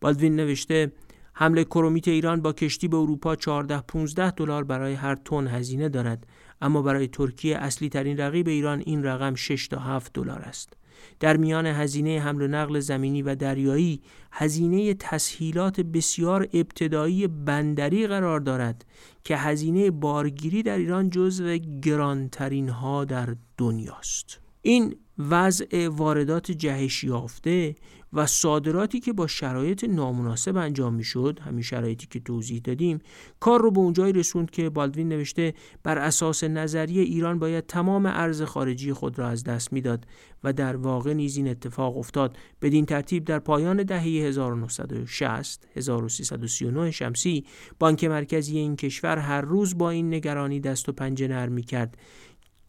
[0.00, 0.92] بالدوین نوشته
[1.32, 6.26] حمله کرومیت ایران با کشتی به اروپا 14 15 دلار برای هر تن هزینه دارد.
[6.60, 10.72] اما برای ترکیه اصلی ترین رقیب ایران این رقم 6 تا 7 دلار است.
[11.20, 18.40] در میان هزینه حمل و نقل زمینی و دریایی هزینه تسهیلات بسیار ابتدایی بندری قرار
[18.40, 18.84] دارد
[19.24, 24.40] که هزینه بارگیری در ایران جزو گرانترین ها در دنیاست.
[24.62, 27.74] این وضع واردات جهش یافته
[28.12, 32.98] و صادراتی که با شرایط نامناسب انجام می‌شد همین شرایطی که توضیح دادیم
[33.40, 38.42] کار رو به اونجایی رسوند که بالدوین نوشته بر اساس نظریه ایران باید تمام ارز
[38.42, 40.06] خارجی خود را از دست می‌داد
[40.44, 42.36] و در واقع نیز این اتفاق افتاد.
[42.62, 47.44] بدین ترتیب در پایان دهه 1960 1339 شمسی
[47.78, 51.96] بانک مرکزی این کشور هر روز با این نگرانی دست و پنجه نرم می کرد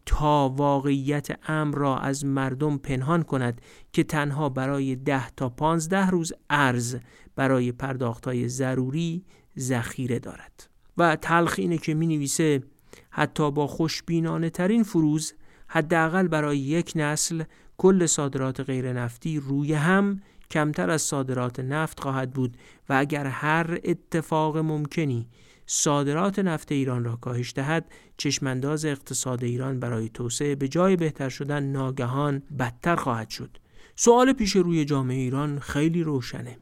[0.06, 3.60] تا واقعیت امر را از مردم پنهان کند
[3.92, 6.96] که تنها برای ده تا پانزده روز ارز
[7.36, 9.24] برای پرداختهای ضروری
[9.58, 10.68] ذخیره دارد.
[10.98, 12.62] و تلخ اینه که می نویسه
[13.10, 15.34] حتی با خوشبینانه ترین فروز
[15.66, 17.42] حداقل برای یک نسل
[17.76, 22.56] کل صادرات غیر نفتی روی هم کمتر از صادرات نفت خواهد بود
[22.88, 25.28] و اگر هر اتفاق ممکنی
[25.72, 31.62] صادرات نفت ایران را کاهش دهد چشمانداز اقتصاد ایران برای توسعه به جای بهتر شدن
[31.62, 33.56] ناگهان بدتر خواهد شد.
[33.96, 36.58] سوال پیش روی جامعه ایران خیلی روشنه.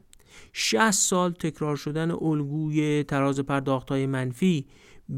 [0.53, 4.65] 60 سال تکرار شدن الگوی تراز پرداختهای منفی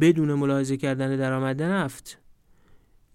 [0.01, 2.20] بدون ملاحظه کردن درآمد نفت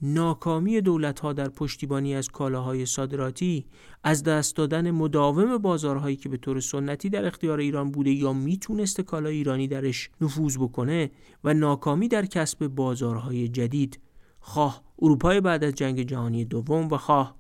[0.02, 3.66] ناکامی دولت ها در پشتیبانی از کالاهای صادراتی
[4.04, 9.02] از دست دادن مداوم بازارهایی که به طور سنتی در اختیار ایران بوده یا می‌تونسته
[9.02, 11.11] کالای ایرانی درش نفوذ بکنه
[11.44, 14.00] و ناکامی در کسب بازارهای جدید.
[14.40, 17.37] خواه اروپای بعد از جنگ جهانی دوم و خواه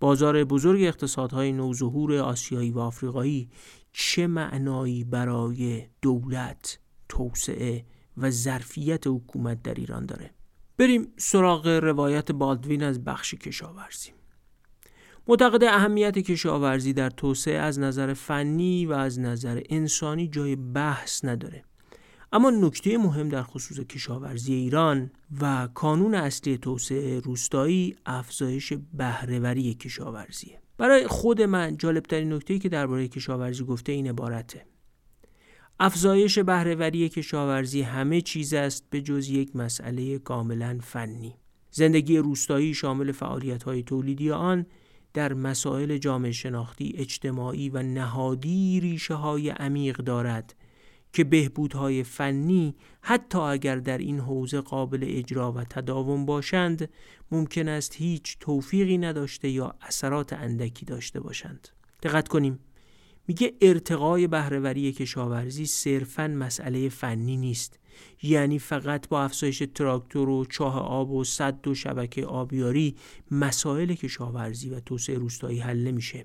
[0.00, 3.48] بازار بزرگ اقتصادهای نوظهور آسیایی و آفریقایی
[3.92, 7.84] چه معنایی برای دولت، توسعه
[8.16, 10.37] و ظرفیت حکومت در ایران داره؟
[10.78, 14.10] بریم سراغ روایت بالدوین از بخش کشاورزی.
[15.28, 21.64] معتقد اهمیت کشاورزی در توسعه از نظر فنی و از نظر انسانی جای بحث نداره.
[22.32, 25.10] اما نکته مهم در خصوص کشاورزی ایران
[25.40, 30.60] و کانون اصلی توسعه روستایی افزایش بهرهوری کشاورزیه.
[30.78, 34.66] برای خود من جالبترین نکته که درباره کشاورزی گفته این عبارته.
[35.80, 41.34] افزایش بهرهوری کشاورزی همه چیز است به جز یک مسئله کاملا فنی.
[41.70, 44.66] زندگی روستایی شامل فعالیت های تولیدی آن
[45.14, 50.54] در مسائل جامعه شناختی اجتماعی و نهادی ریشه های عمیق دارد
[51.12, 56.90] که بهبودهای فنی حتی اگر در این حوزه قابل اجرا و تداوم باشند
[57.30, 61.68] ممکن است هیچ توفیقی نداشته یا اثرات اندکی داشته باشند.
[62.02, 62.58] دقت کنیم.
[63.28, 67.78] میگه ارتقای بهرهوری کشاورزی صرفا مسئله فنی نیست.
[68.22, 72.96] یعنی فقط با افزایش تراکتور و چاه آب و صد و شبکه آبیاری
[73.30, 76.24] مسائل کشاورزی و توسعه روستایی حل نمیشه.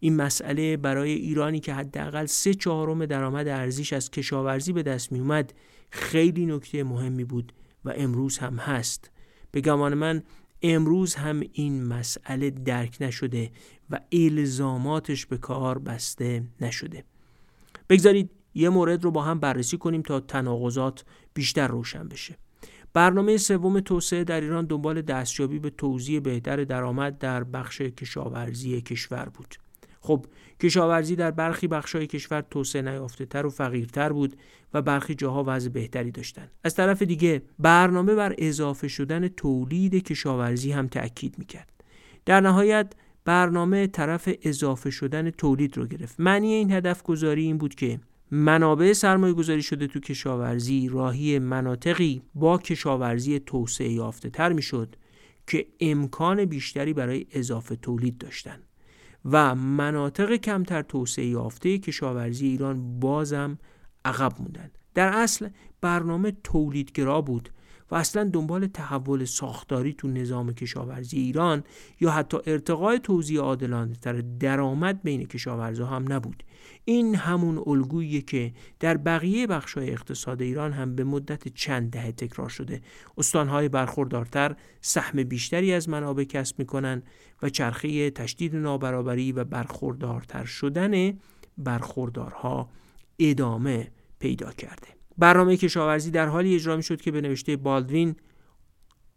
[0.00, 5.18] این مسئله برای ایرانی که حداقل سه چهارم درآمد ارزیش از کشاورزی به دست می
[5.18, 5.54] اومد
[5.90, 7.52] خیلی نکته مهمی بود
[7.84, 9.10] و امروز هم هست.
[9.50, 10.22] به گمان من
[10.62, 13.50] امروز هم این مسئله درک نشده
[13.90, 17.04] و الزاماتش به کار بسته نشده.
[17.88, 22.38] بگذارید یه مورد رو با هم بررسی کنیم تا تناقضات بیشتر روشن بشه.
[22.92, 29.28] برنامه سوم توسعه در ایران دنبال دستیابی به توزیع بهتر درآمد در بخش کشاورزی کشور
[29.28, 29.54] بود.
[30.06, 30.26] خب
[30.60, 34.36] کشاورزی در برخی بخشای کشور توسعه نیافته تر و فقیرتر بود
[34.74, 36.50] و برخی جاها وضع بهتری داشتند.
[36.64, 41.70] از طرف دیگه برنامه بر اضافه شدن تولید کشاورزی هم تأکید می‌کرد.
[42.24, 42.92] در نهایت
[43.24, 46.20] برنامه طرف اضافه شدن تولید رو گرفت.
[46.20, 52.22] معنی این هدف گذاری این بود که منابع سرمایه گذاری شده تو کشاورزی راهی مناطقی
[52.34, 54.96] با کشاورزی توسعه یافته تر می شد
[55.46, 58.62] که امکان بیشتری برای اضافه تولید داشتند
[59.32, 63.58] و مناطق کمتر توسعه یافته کشاورزی ایران بازم
[64.04, 64.78] عقب موندند.
[64.94, 65.48] در اصل
[65.80, 67.50] برنامه تولیدگرا بود.
[67.90, 71.64] و اصلا دنبال تحول ساختاری تو نظام کشاورزی ایران
[72.00, 76.44] یا حتی ارتقای توزیع عادلانه تر درآمد بین کشاورزها هم نبود.
[76.84, 82.48] این همون الگویی که در بقیه بخشهای اقتصاد ایران هم به مدت چند دهه تکرار
[82.48, 82.80] شده.
[83.18, 87.02] استانهای برخوردارتر سهم بیشتری از منابع کسب می‌کنن
[87.42, 91.18] و چرخه تشدید نابرابری و برخوردارتر شدن
[91.58, 92.70] برخوردارها
[93.18, 94.95] ادامه پیدا کرده.
[95.18, 98.16] برنامه کشاورزی در حالی اجرا می شد که به نوشته بالدوین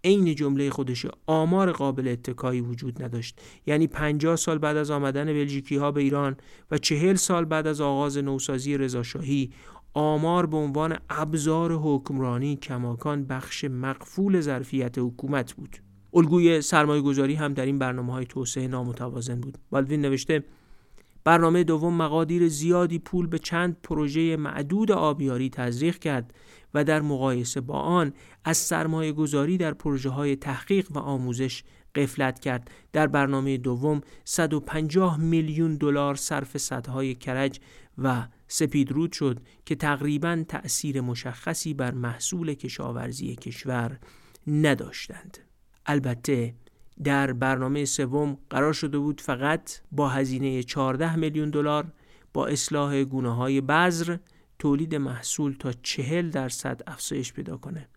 [0.04, 3.42] عین جمله خودش آمار قابل اتکایی وجود نداشت.
[3.66, 6.38] یعنی 50 سال بعد از آمدن بلژیکی ها به ایران
[6.72, 9.52] و چهل سال بعد از آغاز نوسازی رضاشاهی
[9.94, 15.78] آمار به عنوان ابزار حکمرانی کماکان بخش مقفول ظرفیت حکومت بود.
[16.14, 19.58] الگوی سرمایه گذاری هم در این برنامه های توسعه نامتوازن بود.
[19.70, 20.44] بالدوین نوشته
[21.24, 26.34] برنامه دوم مقادیر زیادی پول به چند پروژه معدود آبیاری تزریق کرد
[26.74, 28.14] و در مقایسه با آن
[28.46, 31.64] از سرمایه گذاری در پروژه های تحقیق و آموزش
[31.96, 32.72] قفلت کرد.
[32.94, 37.60] در برنامه دوم 150 میلیون دلار صرف سدهای کرج
[37.98, 44.00] و سپیدرود شد که تقریبا تأثیر مشخصی بر محصول کشاورزی کشور
[44.48, 45.38] نداشتند.
[45.86, 46.54] البته
[47.04, 51.92] در برنامه سوم قرار شده بود فقط با هزینه 14 میلیون دلار
[52.34, 54.18] با اصلاح گونه های بذر
[54.60, 57.88] تولید محصول تا 40 درصد افزایش پیدا کنه.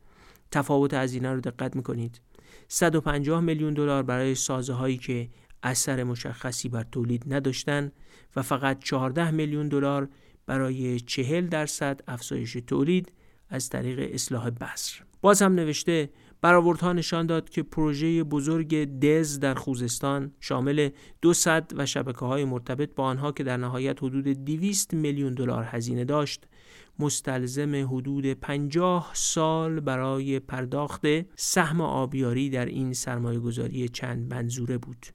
[0.50, 2.20] تفاوت هزینه رو دقت می‌کنید.
[2.68, 5.28] 150 میلیون دلار برای سازه هایی که
[5.62, 7.92] اثر مشخصی بر تولید نداشتن
[8.36, 10.08] و فقط 14 میلیون دلار
[10.46, 13.12] برای 40 درصد افزایش تولید
[13.48, 14.92] از طریق اصلاح بذر.
[15.20, 16.10] باز هم نوشته
[16.42, 20.88] برآوردها نشان داد که پروژه بزرگ دز در خوزستان شامل
[21.22, 25.64] دو صد و شبکه های مرتبط با آنها که در نهایت حدود 200 میلیون دلار
[25.64, 26.44] هزینه داشت
[26.98, 31.02] مستلزم حدود 50 سال برای پرداخت
[31.36, 35.06] سهم آبیاری در این سرمایه گذاری چند منظوره بود.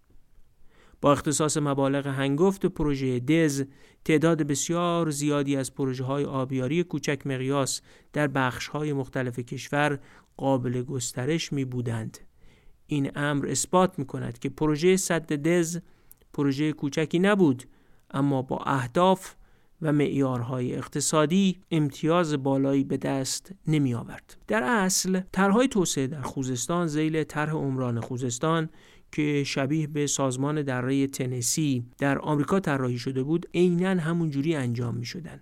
[1.02, 3.64] با اختصاص مبالغ هنگفت پروژه دز
[4.06, 7.82] تعداد بسیار زیادی از پروژه های آبیاری کوچک مقیاس
[8.14, 10.00] در بخش های مختلف کشور
[10.38, 12.18] قابل گسترش می بودند.
[12.88, 15.80] این امر اثبات می کند که پروژه صد دز
[16.34, 17.64] پروژه کوچکی نبود
[18.12, 19.36] اما با اهداف
[19.82, 24.38] و معیارهای اقتصادی امتیاز بالایی به دست نمی آورد.
[24.48, 28.70] در اصل طرحهای توسعه در خوزستان زیل طرح عمران خوزستان
[29.12, 35.06] که شبیه به سازمان دره تنسی در آمریکا طراحی شده بود عینا همونجوری انجام می
[35.06, 35.42] شدن.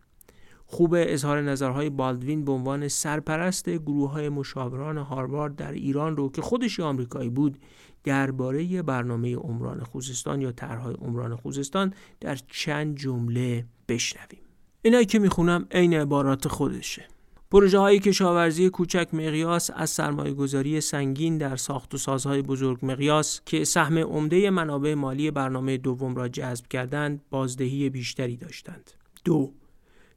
[0.65, 6.41] خوب اظهار نظرهای بالدوین به عنوان سرپرست گروه های مشاوران هاروارد در ایران رو که
[6.41, 7.57] خودش آمریکایی بود
[8.03, 14.39] درباره برنامه عمران خوزستان یا طرحهای عمران خوزستان در چند جمله بشنویم
[14.81, 17.07] اینایی که می‌خونم عین عبارات خودشه
[17.51, 23.41] پروژه های کشاورزی کوچک مقیاس از سرمایه گذاری سنگین در ساخت و سازهای بزرگ مقیاس
[23.45, 28.91] که سهم عمده منابع مالی برنامه دوم را جذب کردند بازدهی بیشتری داشتند.
[29.25, 29.53] دو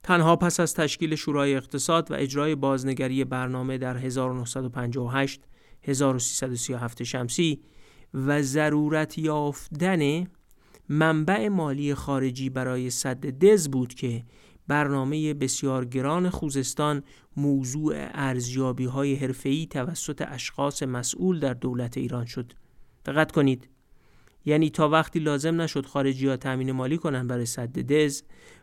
[0.02, 5.40] تنها پس از تشکیل شورای اقتصاد و اجرای بازنگری برنامه در 1958
[5.82, 7.60] 1337 شمسی
[8.14, 10.26] و ضرورت یافتن
[10.88, 14.24] منبع مالی خارجی برای صد دز بود که
[14.68, 17.02] برنامه بسیار گران خوزستان
[17.36, 22.52] موضوع ارزیابی های حرفه‌ای توسط اشخاص مسئول در دولت ایران شد.
[23.06, 23.68] دقت کنید
[24.48, 28.22] یعنی تا وقتی لازم نشد خارجی ها تأمین مالی کنن برای صد دز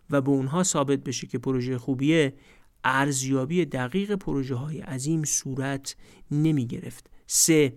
[0.10, 2.34] و به اونها ثابت بشه که پروژه خوبیه
[2.84, 5.96] ارزیابی دقیق پروژه های عظیم صورت
[6.32, 7.10] نمی گرفت.
[7.28, 7.74] سه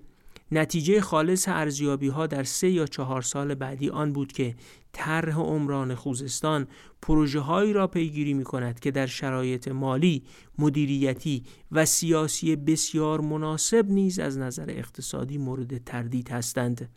[0.52, 4.54] نتیجه خالص ارزیابی ها در سه یا چهار سال بعدی آن بود که
[4.92, 6.66] طرح عمران خوزستان
[7.02, 10.24] پروژه هایی را پیگیری می کند که در شرایط مالی،
[10.58, 11.42] مدیریتی
[11.72, 16.88] و سیاسی بسیار مناسب نیز از نظر اقتصادی مورد تردید هستند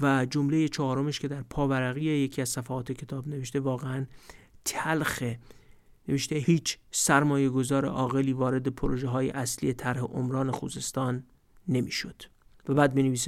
[0.00, 4.06] و جمله چهارمش که در پاورقی یکی از صفحات کتاب نوشته واقعا
[4.64, 5.38] تلخه
[6.08, 11.24] نوشته هیچ سرمایه گذار عاقلی وارد پروژه های اصلی طرح عمران خوزستان
[11.68, 12.22] نمی‌شد.
[12.68, 13.18] و بعد می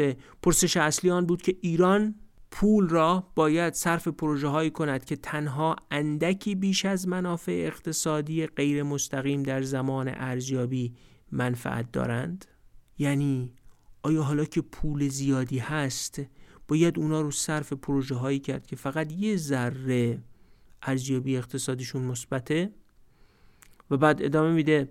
[0.43, 2.15] پرسش اصلی آن بود که ایران
[2.51, 8.83] پول را باید صرف پروژه هایی کند که تنها اندکی بیش از منافع اقتصادی غیر
[8.83, 10.95] مستقیم در زمان ارزیابی
[11.33, 12.45] منفعت دارند
[12.99, 13.53] یعنی
[14.03, 16.21] آیا حالا که پول زیادی هست
[16.69, 20.23] باید اونا رو صرف پروژه هایی کرد که فقط یه ذره
[20.83, 22.71] ارزیابی اقتصادیشون مثبته
[23.91, 24.89] و بعد ادامه میده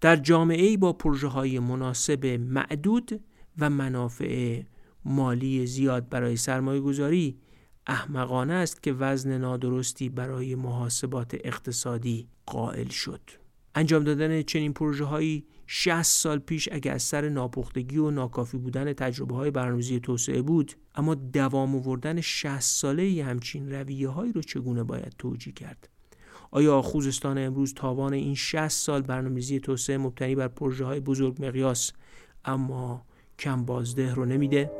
[0.00, 3.20] در جامعه با پروژه های مناسب معدود
[3.58, 4.62] و منافع
[5.04, 7.38] مالی زیاد برای سرمایه گذاری
[7.86, 13.20] احمقانه است که وزن نادرستی برای محاسبات اقتصادی قائل شد.
[13.74, 18.92] انجام دادن چنین پروژه هایی 60 سال پیش اگر از سر ناپختگی و ناکافی بودن
[18.92, 24.82] تجربه های برنامه‌ریزی توسعه بود اما دوام آوردن 60 ساله همچین رویه هایی رو چگونه
[24.82, 25.88] باید توجیه کرد
[26.50, 31.92] آیا خوزستان امروز تاوان این 60 سال برنامه‌ریزی توسعه مبتنی بر پروژه های بزرگ مقیاس
[32.44, 33.06] اما
[33.38, 34.70] کم بازده رو نمیده؟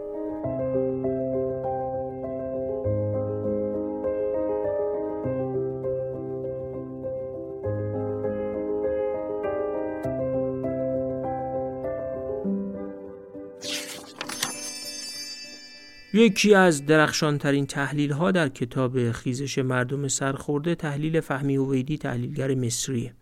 [16.21, 23.15] یکی از درخشانترین تحلیل ها در کتاب خیزش مردم سرخورده تحلیل فهمی هویدی تحلیلگر مصریه.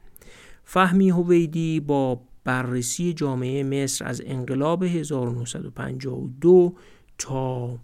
[0.65, 6.75] فهمی هویدی با بررسی جامعه مصر از انقلاب 1952
[7.19, 7.79] تا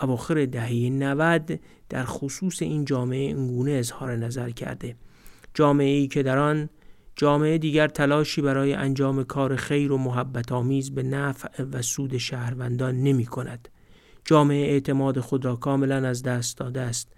[0.00, 4.96] اواخر دهه 90 در خصوص این جامعه اینگونه اظهار نظر کرده.
[5.54, 6.68] جامعه ای که در آن
[7.16, 12.96] جامعه دیگر تلاشی برای انجام کار خیر و محبت آمیز به نفع و سود شهروندان
[12.96, 13.68] نمی کند
[14.24, 17.12] جامعه اعتماد خود را کاملا از دست داده است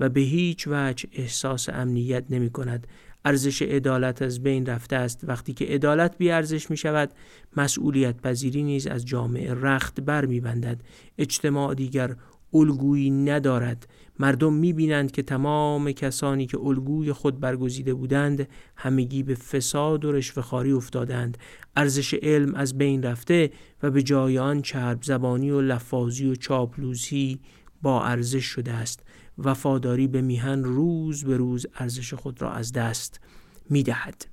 [0.00, 2.86] و به هیچ وجه احساس امنیت نمی کند.
[3.24, 5.20] ارزش عدالت از بین رفته است.
[5.22, 7.10] وقتی که عدالت بی ارزش می شود
[7.56, 10.80] مسئولیت پذیری نیز از جامعه رخت بر می بندد.
[11.18, 12.16] اجتماع دیگر
[12.54, 13.88] الگویی ندارد.
[14.20, 20.12] مردم می بینند که تمام کسانی که الگوی خود برگزیده بودند همگی به فساد و
[20.12, 21.38] رشوهخواری افتادند
[21.76, 23.50] ارزش علم از بین رفته
[23.82, 27.40] و به جای آن چرب زبانی و لفاظی و چاپلوزی
[27.82, 29.02] با ارزش شده است
[29.38, 33.20] وفاداری به میهن روز به روز ارزش خود را از دست
[33.70, 34.26] می دهد.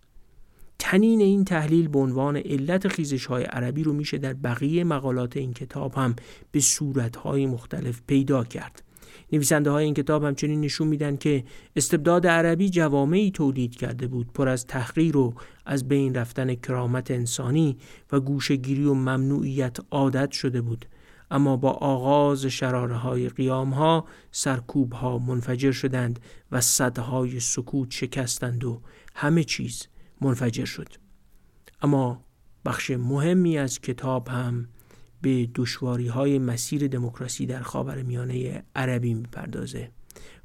[0.80, 5.54] تنین این تحلیل به عنوان علت خیزش های عربی رو میشه در بقیه مقالات این
[5.54, 6.16] کتاب هم
[6.52, 8.87] به صورت های مختلف پیدا کرد.
[9.32, 11.43] نویسنده های این کتاب همچنین نشون میدن که
[11.75, 15.34] استبداد عربی جوامعی تولید کرده بود پر از تحقیر و
[15.65, 17.78] از بین رفتن کرامت انسانی
[18.11, 20.86] و گوشگیری و ممنوعیت عادت شده بود.
[21.32, 26.19] اما با آغاز شراره های قیام ها سرکوب ها منفجر شدند
[26.51, 28.82] و صدهای سکوت شکستند و
[29.15, 29.88] همه چیز
[30.21, 30.88] منفجر شد.
[31.82, 32.23] اما
[32.65, 34.67] بخش مهمی از کتاب هم
[35.22, 39.91] به دشواری های مسیر دموکراسی در خاور میانه عربی می‌پردازه.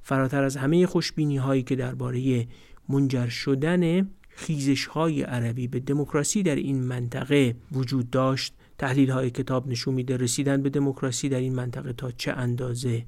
[0.03, 2.47] فراتر از همه خوشبینی هایی که درباره
[2.89, 9.69] منجر شدن خیزش های عربی به دموکراسی در این منطقه وجود داشت تحلیل های کتاب
[9.69, 13.07] نشون میده رسیدن به دموکراسی در این منطقه تا چه اندازه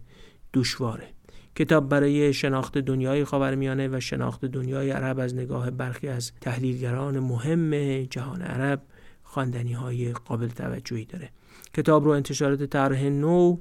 [0.55, 1.09] دشواره.
[1.57, 8.03] کتاب برای شناخت دنیای خاورمیانه و شناخت دنیای عرب از نگاه برخی از تحلیلگران مهم
[8.03, 8.83] جهان عرب
[9.23, 11.31] خواندنی های قابل توجهی داره.
[11.75, 13.57] کتاب رو انتشارات طرح نو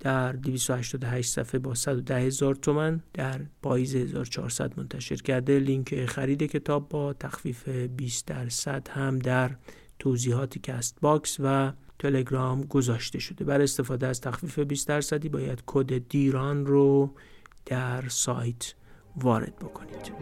[0.00, 5.58] در 288 صفحه با 110 هزار تومن در پاییز 1400 منتشر کرده.
[5.58, 9.50] لینک خرید کتاب با تخفیف 20 درصد هم در
[9.98, 13.44] توضیحات Castbox و تلگرام گذاشته شده.
[13.44, 17.14] برای استفاده از تخفیف 20 درصدی باید کد دیران رو
[17.66, 18.74] در سایت
[19.16, 20.12] وارد بکنید.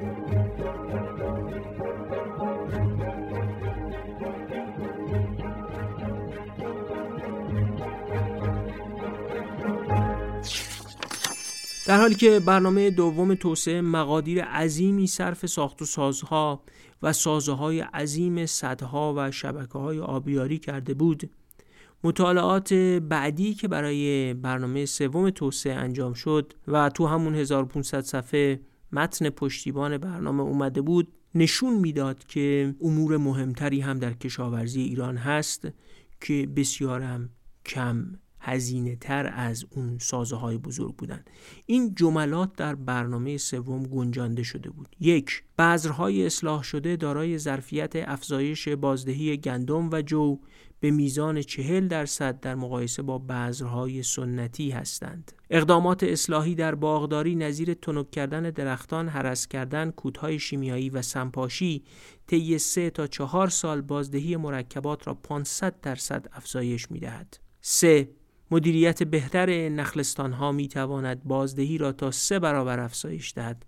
[11.87, 16.63] در حالی که برنامه دوم توسعه مقادیر عظیمی صرف ساخت و سازها
[17.03, 21.31] و سازه های عظیم صدها و شبکه های آبیاری کرده بود
[22.05, 22.73] مطالعات
[23.09, 28.61] بعدی که برای برنامه سوم توسعه انجام شد و تو همون 1500 صفحه
[28.93, 35.69] متن پشتیبان برنامه اومده بود نشون می‌داد که امور مهمتری هم در کشاورزی ایران هست
[36.21, 37.31] که بسیارم
[37.67, 38.22] کم.
[38.45, 41.25] هزینه تر از اون سازه های بزرگ بودن
[41.67, 48.69] این جملات در برنامه سوم گنجانده شده بود یک بذرهای اصلاح شده دارای ظرفیت افزایش
[48.69, 50.39] بازدهی گندم و جو
[50.81, 55.33] به میزان چهل درصد در مقایسه با بذرهای سنتی هستند.
[55.51, 61.85] اقدامات اصلاحی در باغداری نظیر تنک کردن درختان، هرس کردن، کودهای شیمیایی و سمپاشی
[62.27, 67.01] طی سه تا چهار سال بازدهی مرکبات را 500 درصد افزایش می.
[67.61, 68.09] 3.
[68.53, 73.67] مدیریت بهتر نخلستان ها می تواند بازدهی را تا سه برابر افزایش دهد.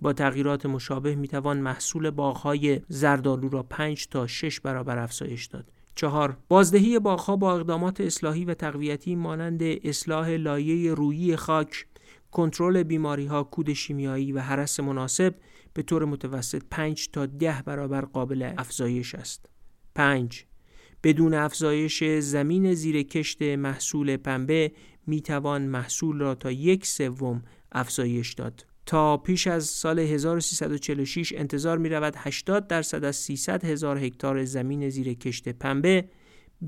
[0.00, 5.72] با تغییرات مشابه می توان محصول باغهای زردالو را 5 تا 6 برابر افزایش داد.
[5.94, 11.86] چهار بازدهی باغها با اقدامات اصلاحی و تقویتی مانند اصلاح لایه رویی خاک
[12.30, 15.34] کنترل بیماری ها کود شیمیایی و حرس مناسب
[15.74, 19.50] به طور متوسط 5 تا 10 برابر قابل افزایش است
[19.94, 20.46] 5
[21.02, 24.72] بدون افزایش زمین زیر کشت محصول پنبه
[25.06, 27.42] می توان محصول را تا یک سوم
[27.72, 33.98] افزایش داد تا پیش از سال 1346 انتظار می رود 80 درصد از 300 هزار
[33.98, 36.04] هکتار زمین زیر کشت پنبه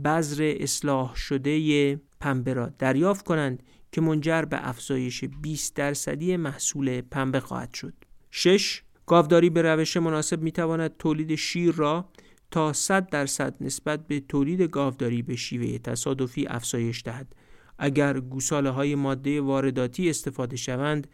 [0.05, 3.63] بذر اصلاح شده پنبه را دریافت کنند
[3.93, 7.95] که منجر به افزایش 20 درصدی محصول پنبه خواهد شد.
[8.31, 8.83] 6.
[9.07, 12.09] گاوداری به روش مناسب می تواند تولید شیر را
[12.53, 17.35] تا 100 درصد نسبت به تولید گاوداری به شیوه تصادفی افزایش دهد.
[17.79, 21.07] اگر گوساله های ماده وارداتی استفاده شوند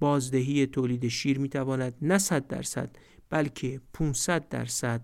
[0.00, 2.96] بازدهی تولید شیر می تواند نه 100 درصد
[3.30, 5.00] بلکه 500 درصد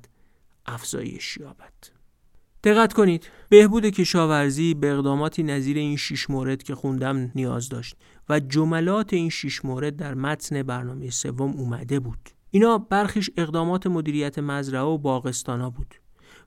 [0.67, 1.73] افزایش یابد.
[2.65, 7.97] دقت کنید بهبود کشاورزی به اقداماتی نظیر این شش مورد که خوندم نیاز داشت
[8.29, 14.39] و جملات این شش مورد در متن برنامه سوم اومده بود اینا برخیش اقدامات مدیریت
[14.39, 15.95] مزرعه و باغستانا بود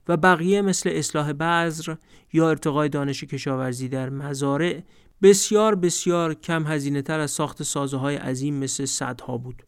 [0.08, 1.94] و بقیه مثل اصلاح بذر
[2.32, 4.82] یا ارتقای دانش کشاورزی در مزارع
[5.22, 9.62] بسیار بسیار کم هزینه تر از ساخت سازه های عظیم مثل صدها بود.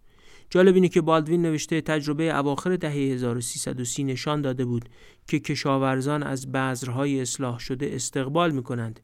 [0.51, 4.89] جالب اینه که بالدوین نوشته تجربه اواخر دهه 1330 نشان داده بود
[5.29, 9.01] که کشاورزان از بذرهای اصلاح شده استقبال می کنند.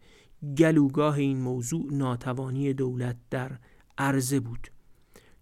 [0.59, 3.59] گلوگاه این موضوع ناتوانی دولت در
[3.99, 4.69] عرضه بود.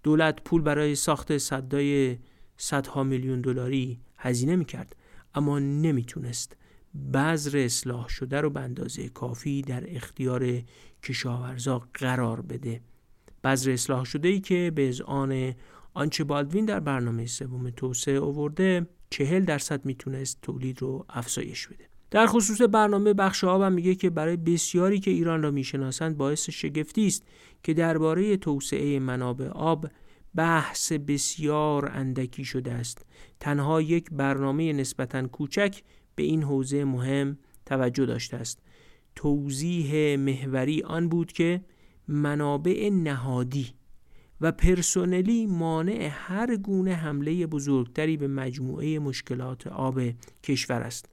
[0.03, 2.19] دولت پول برای ساخت صدای
[2.57, 4.97] صدها میلیون دلاری هزینه می کرد
[5.35, 6.57] اما نمی‌تونست
[7.15, 10.63] بذر اصلاح شده رو به اندازه کافی در اختیار
[11.03, 12.81] کشاورزا قرار بده.
[13.45, 15.55] بذر اصلاح شده ای که به آن
[15.95, 21.89] آنچه بالدوین در برنامه سوم توسعه آورده چهل درصد می‌تونست تولید رو افزایش بده.
[22.11, 27.07] در خصوص برنامه بخش آب میگه که برای بسیاری که ایران را می‌شناسند باعث شگفتی
[27.07, 27.23] است
[27.63, 29.87] که درباره توسعه منابع آب
[30.35, 33.07] بحث بسیار اندکی شده است.
[33.41, 35.83] تنها یک برنامه نسبتا کوچک
[36.15, 38.63] به این حوزه مهم توجه داشته است.
[39.15, 41.61] توضیح محوری آن بود که
[42.09, 43.73] منابع نهادی
[44.41, 50.01] و پرسونلی مانع هر گونه حمله بزرگتری به مجموعه مشکلات آب
[50.43, 51.09] کشور است.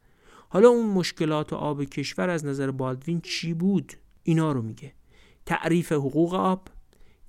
[0.50, 3.94] حالا اون مشکلات آب کشور از نظر بالدوین چی بود؟
[4.24, 4.94] اینا رو میگه.
[5.46, 6.68] تعریف حقوق آب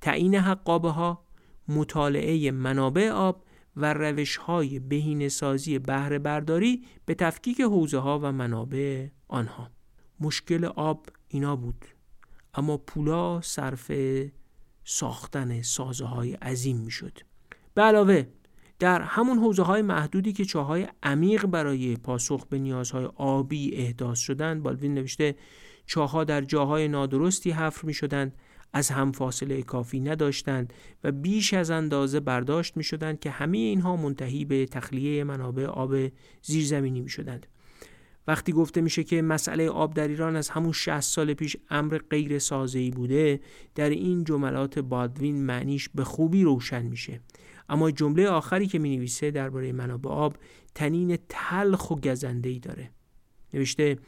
[0.01, 1.25] تعیین حقابه ها
[1.69, 3.45] مطالعه منابع آب
[3.77, 5.29] و روش های بهین
[5.87, 9.71] بهره برداری به تفکیک حوزه ها و منابع آنها.
[10.21, 11.85] مشکل آب اینا بود
[12.55, 13.93] اما پولا صرف
[14.85, 17.19] ساختن سازه های عظیم می شد
[17.75, 18.27] به علاوه
[18.79, 24.63] در همون حوزه های محدودی که چاهای عمیق برای پاسخ به نیازهای آبی احداث شدند
[24.63, 25.35] بالوین نوشته
[25.87, 28.35] چاها در جاهای نادرستی حفر می شدند
[28.73, 30.73] از هم فاصله کافی نداشتند
[31.05, 35.95] و بیش از اندازه برداشت می شدند که همه اینها منتهی به تخلیه منابع آب
[36.43, 37.47] زیرزمینی می شدند.
[38.27, 42.39] وقتی گفته میشه که مسئله آب در ایران از همون 60 سال پیش امر غیر
[42.39, 43.41] سازه‌ای بوده
[43.75, 47.21] در این جملات بادوین معنیش به خوبی روشن میشه
[47.69, 50.37] اما جمله آخری که می نویسه درباره منابع آب
[50.75, 52.91] تنین تلخ و گزنده داره
[53.55, 53.99] نوشته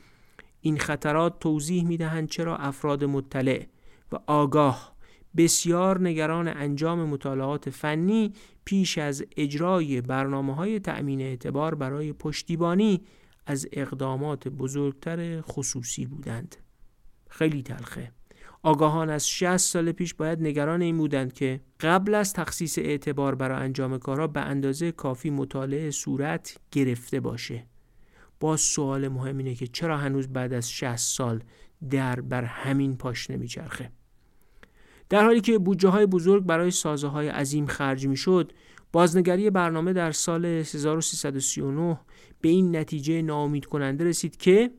[0.61, 3.67] این خطرات توضیح می‌دهند چرا افراد مطلع
[4.13, 4.97] و آگاه
[5.37, 8.33] بسیار نگران انجام مطالعات فنی
[8.65, 13.01] پیش از اجرای برنامه های تأمین اعتبار برای پشتیبانی
[13.47, 16.57] از اقدامات بزرگتر خصوصی بودند.
[17.29, 18.13] خیلی تلخه.
[18.63, 23.63] آگاهان از 60 سال پیش باید نگران این بودند که قبل از تخصیص اعتبار برای
[23.63, 27.67] انجام کارها به اندازه کافی مطالعه صورت گرفته باشه.
[28.41, 31.43] باز سوال مهم اینه که چرا هنوز بعد از 60 سال
[31.91, 33.93] در بر همین پاش نمیچرخه.
[35.09, 38.53] در حالی که بودجه های بزرگ برای سازه های عظیم خرج می شد
[38.93, 42.01] بازنگری برنامه در سال 1339
[42.41, 44.71] به این نتیجه ناامید کننده رسید که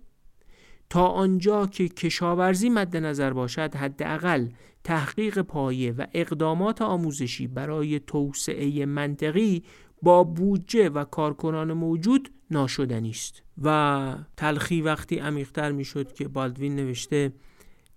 [0.89, 4.47] تا آنجا که کشاورزی مد نظر باشد حداقل
[4.83, 9.63] تحقیق پایه و اقدامات آموزشی برای توسعه منطقی
[10.01, 13.43] با بودجه و کارکنان موجود ناشدنی است.
[13.63, 17.33] و تلخی وقتی عمیقتر می‌شد که بالدوین نوشته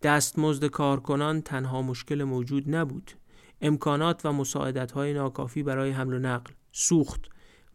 [0.03, 3.13] دستمزد کارکنان تنها مشکل موجود نبود.
[3.61, 7.29] امکانات و مساعدت های ناکافی برای حمل و نقل سوخت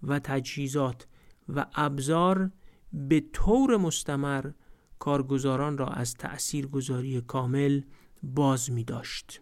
[0.04, 1.08] و تجهیزات
[1.50, 2.52] و ابزار
[2.94, 4.52] به طور مستمر
[5.00, 7.82] کارگزاران را از تأثیر گذاری کامل
[8.24, 9.42] باز می داشت.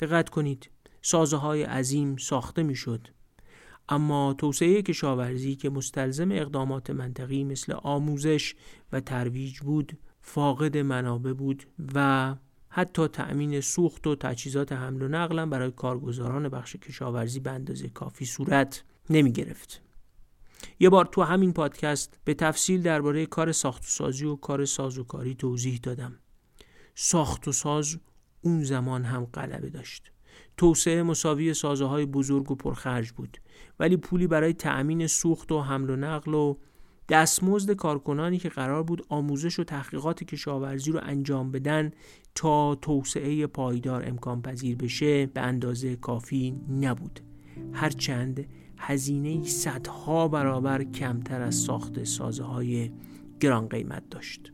[0.00, 0.70] دقت کنید
[1.02, 2.74] سازه های عظیم ساخته می
[3.88, 8.54] اما توسعه کشاورزی که مستلزم اقدامات منطقی مثل آموزش
[8.92, 12.34] و ترویج بود فاقد منابع بود و
[12.68, 18.24] حتی تأمین سوخت و تجهیزات حمل و نقل برای کارگزاران بخش کشاورزی به اندازه کافی
[18.24, 19.82] صورت نمی گرفت.
[20.80, 25.34] یه بار تو همین پادکست به تفصیل درباره کار ساخت و سازی و کار سازوکاری
[25.34, 26.18] توضیح دادم.
[26.94, 27.98] ساخت و ساز
[28.40, 30.12] اون زمان هم غلبه داشت.
[30.56, 33.38] توسعه مساوی سازه های بزرگ و پرخرج بود
[33.80, 36.56] ولی پولی برای تأمین سوخت و حمل و نقل و
[37.08, 41.90] دستمزد کارکنانی که قرار بود آموزش و تحقیقات کشاورزی رو انجام بدن
[42.34, 47.20] تا توسعه پایدار امکان پذیر بشه به اندازه کافی نبود.
[47.72, 48.46] هرچند
[48.78, 52.90] هزینه صدها برابر کمتر از ساخت سازه های
[53.40, 54.52] گران قیمت داشت.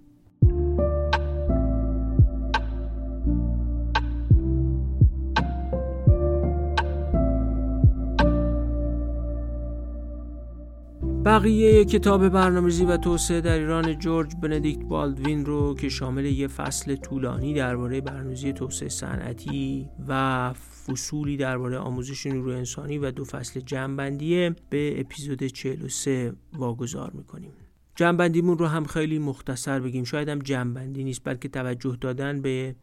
[11.24, 16.96] بقیه کتاب برنامه‌ریزی و توسعه در ایران جورج بندیکت بالدوین رو که شامل یه فصل
[16.96, 20.52] طولانی درباره برنامه‌ریزی توسعه صنعتی و
[20.86, 27.52] فصولی درباره آموزش نیروی انسانی و دو فصل جنبندیه به اپیزود 43 واگذار می‌کنیم.
[27.96, 30.04] جنبندیمون رو هم خیلی مختصر بگیم.
[30.04, 32.74] شاید هم جنبندی نیست بلکه توجه دادن به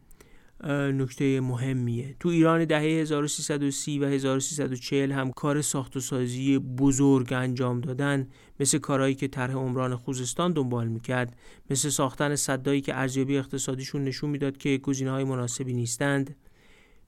[0.68, 2.16] نکته مهمیه.
[2.20, 8.28] تو ایران دهه 1330 و 1340 هم کار ساخت و سازی بزرگ انجام دادن
[8.60, 11.36] مثل کارهایی که طرح عمران خوزستان دنبال می‌کرد
[11.70, 16.36] مثل ساختن صدایی که ارزیابی اقتصادیشون نشون می‌داد که گزینه های مناسبی نیستند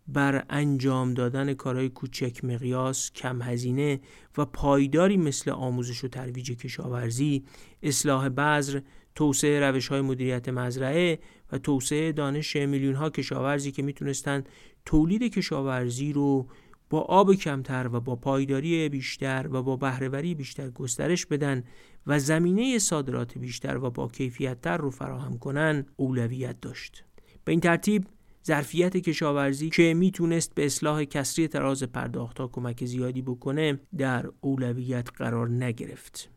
[0.09, 4.01] بر انجام دادن کارهای کوچک مقیاس، کم هزینه
[4.39, 7.45] و پایداری مثل آموزش و ترویج کشاورزی،
[7.83, 8.81] اصلاح بذر،
[9.15, 11.19] توسعه روش های مدیریت مزرعه
[11.53, 14.45] و توسعه دانش میلیون ها کشاورزی که می‌تونستن
[14.85, 16.47] تولید کشاورزی رو
[16.91, 21.65] با آب کمتر و با پایداری بیشتر و با بهرهوری بیشتر گسترش بدن
[22.07, 27.05] و زمینه صادرات بیشتر و با کیفیتتر رو فراهم کنن اولویت داشت.
[27.45, 28.07] به این ترتیب
[28.47, 35.49] ظرفیت کشاورزی که می‌تونست به اصلاح کسری تراز پرداختها کمک زیادی بکنه در اولویت قرار
[35.49, 36.32] نگرفت.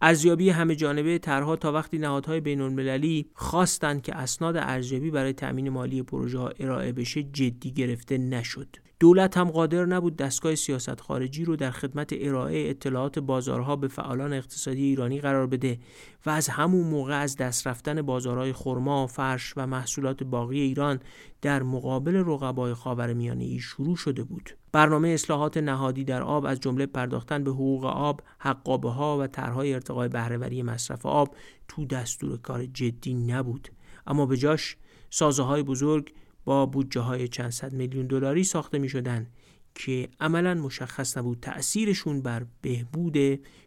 [0.00, 5.68] ارزیابی همه جانبه طرحها تا وقتی نهادهای بین المللی خواستند که اسناد ارزیابی برای تامین
[5.68, 8.76] مالی پروژه ها ارائه بشه جدی گرفته نشد.
[9.00, 14.32] دولت هم قادر نبود دستگاه سیاست خارجی رو در خدمت ارائه اطلاعات بازارها به فعالان
[14.32, 15.78] اقتصادی ایرانی قرار بده
[16.26, 21.00] و از همون موقع از دست رفتن بازارهای خرما، فرش و محصولات باقی ایران
[21.42, 24.50] در مقابل رقبای خاورمیانه ای شروع شده بود.
[24.72, 29.74] برنامه اصلاحات نهادی در آب از جمله پرداختن به حقوق آب، حقابه ها و طرحهای
[29.74, 31.34] ارتقای بهرهوری مصرف آب
[31.68, 33.68] تو دستور کار جدی نبود.
[34.06, 34.76] اما به جاش
[35.10, 36.12] سازه های بزرگ
[36.44, 39.26] با بودجه های چند صد میلیون دلاری ساخته می شدن
[39.74, 43.16] که عملا مشخص نبود تأثیرشون بر بهبود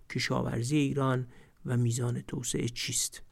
[0.10, 1.28] کشاورزی ایران
[1.66, 3.24] و میزان توسعه چیست.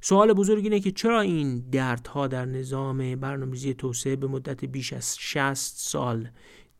[0.00, 5.16] سوال بزرگ اینه که چرا این دردها در نظام برنامه‌ریزی توسعه به مدت بیش از
[5.18, 6.28] 60 سال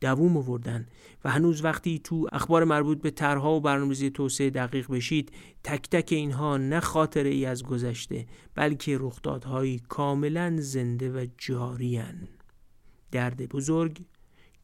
[0.03, 0.87] دووم آوردن
[1.23, 5.31] و هنوز وقتی تو اخبار مربوط به طرحها و برنامه‌ریزی توسعه دقیق بشید
[5.63, 8.25] تک تک اینها نه خاطره ای از گذشته
[8.55, 12.01] بلکه رخدادهایی کاملا زنده و جاری
[13.11, 14.05] درد بزرگ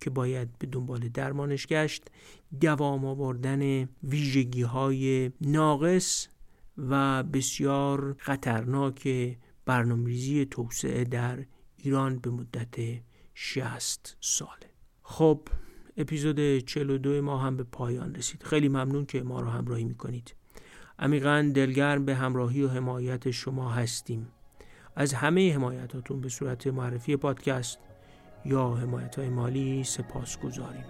[0.01, 2.03] که باید به دنبال درمانش گشت
[2.61, 6.27] دوام آوردن ویژگی های ناقص
[6.77, 9.07] و بسیار خطرناک
[9.65, 11.45] برنامه‌ریزی توسعه در
[11.77, 12.75] ایران به مدت
[13.33, 14.68] 60 ساله.
[15.11, 15.39] خب
[15.97, 18.43] اپیزود 42 ما هم به پایان رسید.
[18.43, 20.35] خیلی ممنون که ما رو همراهی می‌کنید.
[20.99, 24.27] عمیقا دلگرم به همراهی و حمایت شما هستیم.
[24.95, 27.77] از همه حمایتاتون به صورت معرفی پادکست
[28.45, 30.85] یا حمایت های مالی سپاس گذاریم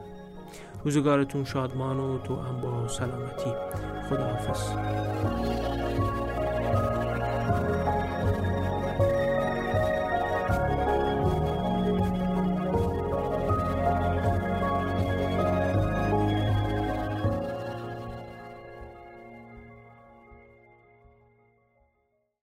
[0.83, 3.53] روزگارتون شادمان و تو هم با سلامتی.
[4.09, 5.68] خداحافظ.